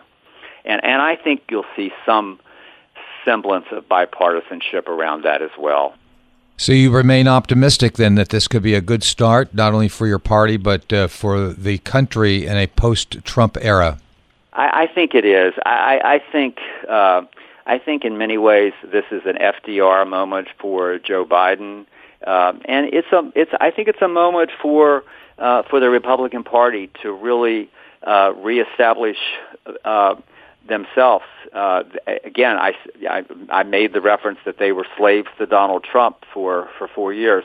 and 0.65 0.85
and 0.85 1.01
I 1.01 1.17
think 1.17 1.43
you'll 1.51 1.65
see 1.75 1.91
some 2.05 2.39
semblance 3.25 3.67
of 3.73 3.89
bipartisanship 3.89 4.87
around 4.89 5.25
that 5.25 5.41
as 5.41 5.51
well. 5.59 5.95
So 6.59 6.73
you 6.73 6.91
remain 6.91 7.27
optimistic 7.27 7.95
then 7.95 8.15
that 8.15 8.31
this 8.31 8.49
could 8.49 8.63
be 8.63 8.75
a 8.75 8.81
good 8.81 9.03
start, 9.03 9.53
not 9.53 9.75
only 9.75 9.89
for 9.89 10.07
your 10.07 10.19
party 10.19 10.57
but 10.57 10.91
uh, 10.93 11.09
for 11.09 11.49
the 11.49 11.79
country 11.79 12.47
in 12.47 12.57
a 12.57 12.67
post-Trump 12.67 13.59
era. 13.61 13.99
I, 14.53 14.83
I 14.83 14.87
think 14.87 15.15
it 15.15 15.25
is. 15.25 15.55
I, 15.65 16.01
I 16.05 16.33
think. 16.33 16.59
I 17.67 17.79
think 17.79 18.05
in 18.05 18.17
many 18.17 18.39
ways 18.39 18.73
this 18.85 19.05
is 19.11 19.23
an 19.27 19.37
FDR 19.37 20.09
moment 20.09 20.49
for 20.59 20.99
Joe 20.99 21.25
Biden, 21.25 21.87
um, 22.27 22.63
and 22.65 22.87
it's 22.93 23.09
a 23.13 23.31
it's 23.35 23.51
I 23.61 23.71
think 23.73 23.89
it's 23.89 24.01
a 24.01 24.09
moment 24.09 24.51
for 24.63 25.03
uh, 25.39 25.63
for 25.69 25.81
the 25.81 25.91
Republican 25.91 26.45
Party 26.45 26.91
to 27.03 27.13
really 27.13 27.69
uh, 28.07 28.33
reestablish 28.37 29.19
uh, 29.85 30.15
themselves. 30.69 31.25
Uh, 31.53 31.83
again, 32.25 32.57
I, 32.57 32.73
I 33.11 33.25
I 33.51 33.63
made 33.65 33.93
the 33.93 34.01
reference 34.01 34.39
that 34.45 34.59
they 34.59 34.71
were 34.71 34.87
slaves 34.97 35.29
to 35.39 35.47
Donald 35.47 35.83
Trump 35.83 36.25
for 36.33 36.69
for 36.79 36.87
four 36.87 37.13
years. 37.13 37.45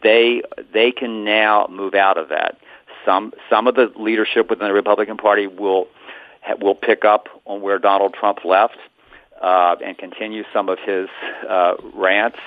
They 0.00 0.42
they 0.72 0.92
can 0.92 1.24
now 1.24 1.66
move 1.68 1.94
out 1.94 2.18
of 2.18 2.28
that. 2.28 2.56
some 3.04 3.32
some 3.50 3.66
of 3.66 3.74
the 3.74 3.92
leadership 3.96 4.48
within 4.48 4.68
the 4.68 4.74
Republican 4.74 5.16
Party 5.16 5.48
will 5.48 5.88
will 6.60 6.76
pick 6.76 7.04
up 7.04 7.28
on 7.46 7.60
where 7.62 7.80
Donald 7.80 8.14
Trump 8.14 8.44
left 8.44 8.78
uh, 9.40 9.76
and 9.84 9.96
continue 9.96 10.44
some 10.52 10.68
of 10.68 10.78
his 10.78 11.08
uh, 11.48 11.74
rants. 11.94 12.38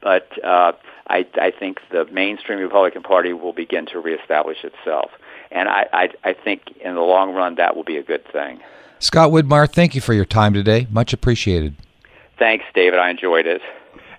But 0.00 0.28
uh, 0.44 0.72
I, 1.08 1.26
I 1.34 1.52
think 1.56 1.78
the 1.90 2.04
mainstream 2.06 2.58
Republican 2.58 3.02
Party 3.02 3.32
will 3.32 3.52
begin 3.52 3.86
to 3.86 4.00
reestablish 4.00 4.64
itself, 4.64 5.10
and 5.50 5.68
I, 5.68 5.86
I, 5.92 6.08
I 6.24 6.32
think 6.32 6.62
in 6.80 6.94
the 6.94 7.00
long 7.00 7.34
run 7.34 7.54
that 7.56 7.76
will 7.76 7.84
be 7.84 7.96
a 7.96 8.02
good 8.02 8.26
thing. 8.32 8.60
Scott 8.98 9.30
Widmeyer, 9.30 9.70
thank 9.70 9.94
you 9.94 10.00
for 10.00 10.14
your 10.14 10.24
time 10.24 10.54
today. 10.54 10.86
Much 10.90 11.12
appreciated. 11.12 11.76
Thanks, 12.38 12.64
David. 12.74 12.98
I 12.98 13.10
enjoyed 13.10 13.46
it. 13.46 13.60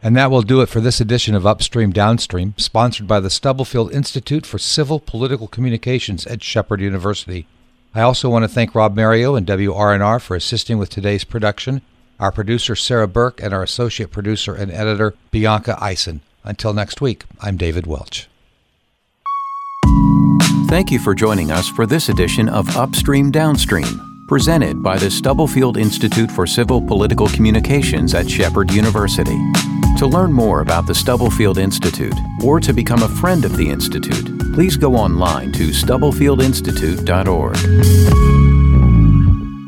And 0.02 0.18
that 0.18 0.30
will 0.30 0.42
do 0.42 0.60
it 0.60 0.68
for 0.68 0.82
this 0.82 1.00
edition 1.00 1.34
of 1.34 1.46
Upstream 1.46 1.92
Downstream, 1.92 2.54
sponsored 2.58 3.08
by 3.08 3.22
the 3.22 3.30
Stubblefield 3.30 3.94
Institute 3.94 4.46
for 4.46 4.58
Civil 4.58 5.00
Political 5.00 5.48
Communications 5.48 6.28
at 6.28 6.44
Shepherd 6.44 6.82
University. 6.82 7.48
I 7.96 8.02
also 8.02 8.30
want 8.30 8.44
to 8.44 8.50
thank 8.50 8.76
Rob 8.76 8.98
Mario 8.98 9.36
and 9.36 9.48
WRNR 9.48 10.20
for 10.20 10.36
assisting 10.36 10.78
with 10.78 10.90
today's 10.90 11.24
production, 11.24 11.82
our 12.20 12.32
producer 12.32 12.76
Sarah 12.76 13.08
Burke, 13.08 13.42
and 13.42 13.54
our 13.54 13.64
associate 13.64 14.12
producer 14.12 14.54
and 14.54 14.72
editor 14.72 15.14
Bianca 15.32 15.78
Ison. 15.82 16.22
Until 16.44 16.74
next 16.74 17.02
week, 17.02 17.24
I'm 17.40 17.58
David 17.58 17.88
Welch. 17.88 18.28
Thank 20.68 20.92
you 20.92 21.00
for 21.00 21.14
joining 21.14 21.52
us 21.52 21.70
for 21.70 21.86
this 21.86 22.10
edition 22.10 22.50
of 22.50 22.76
Upstream 22.76 23.32
Downstream 23.32 24.10
presented 24.28 24.82
by 24.82 24.98
the 24.98 25.12
Stubblefield 25.12 25.78
Institute 25.78 26.32
for 26.32 26.48
Civil 26.48 26.82
Political 26.82 27.28
Communications 27.28 28.16
at 28.16 28.30
Shepherd 28.30 28.72
University. 28.72 29.38
To 29.98 30.08
learn 30.08 30.34
more 30.34 30.62
about 30.62 30.88
the 30.88 30.96
Stubblefield 30.96 31.58
Institute 31.58 32.16
or 32.44 32.60
to 32.60 32.74
become 32.74 33.04
a 33.04 33.08
friend 33.08 33.46
of 33.46 33.56
the 33.58 33.70
Institute, 33.70 34.54
please 34.54 34.76
go 34.76 34.96
online 34.96 35.52
to 35.54 35.70
stubblefieldinstitute.org. 35.70 38.53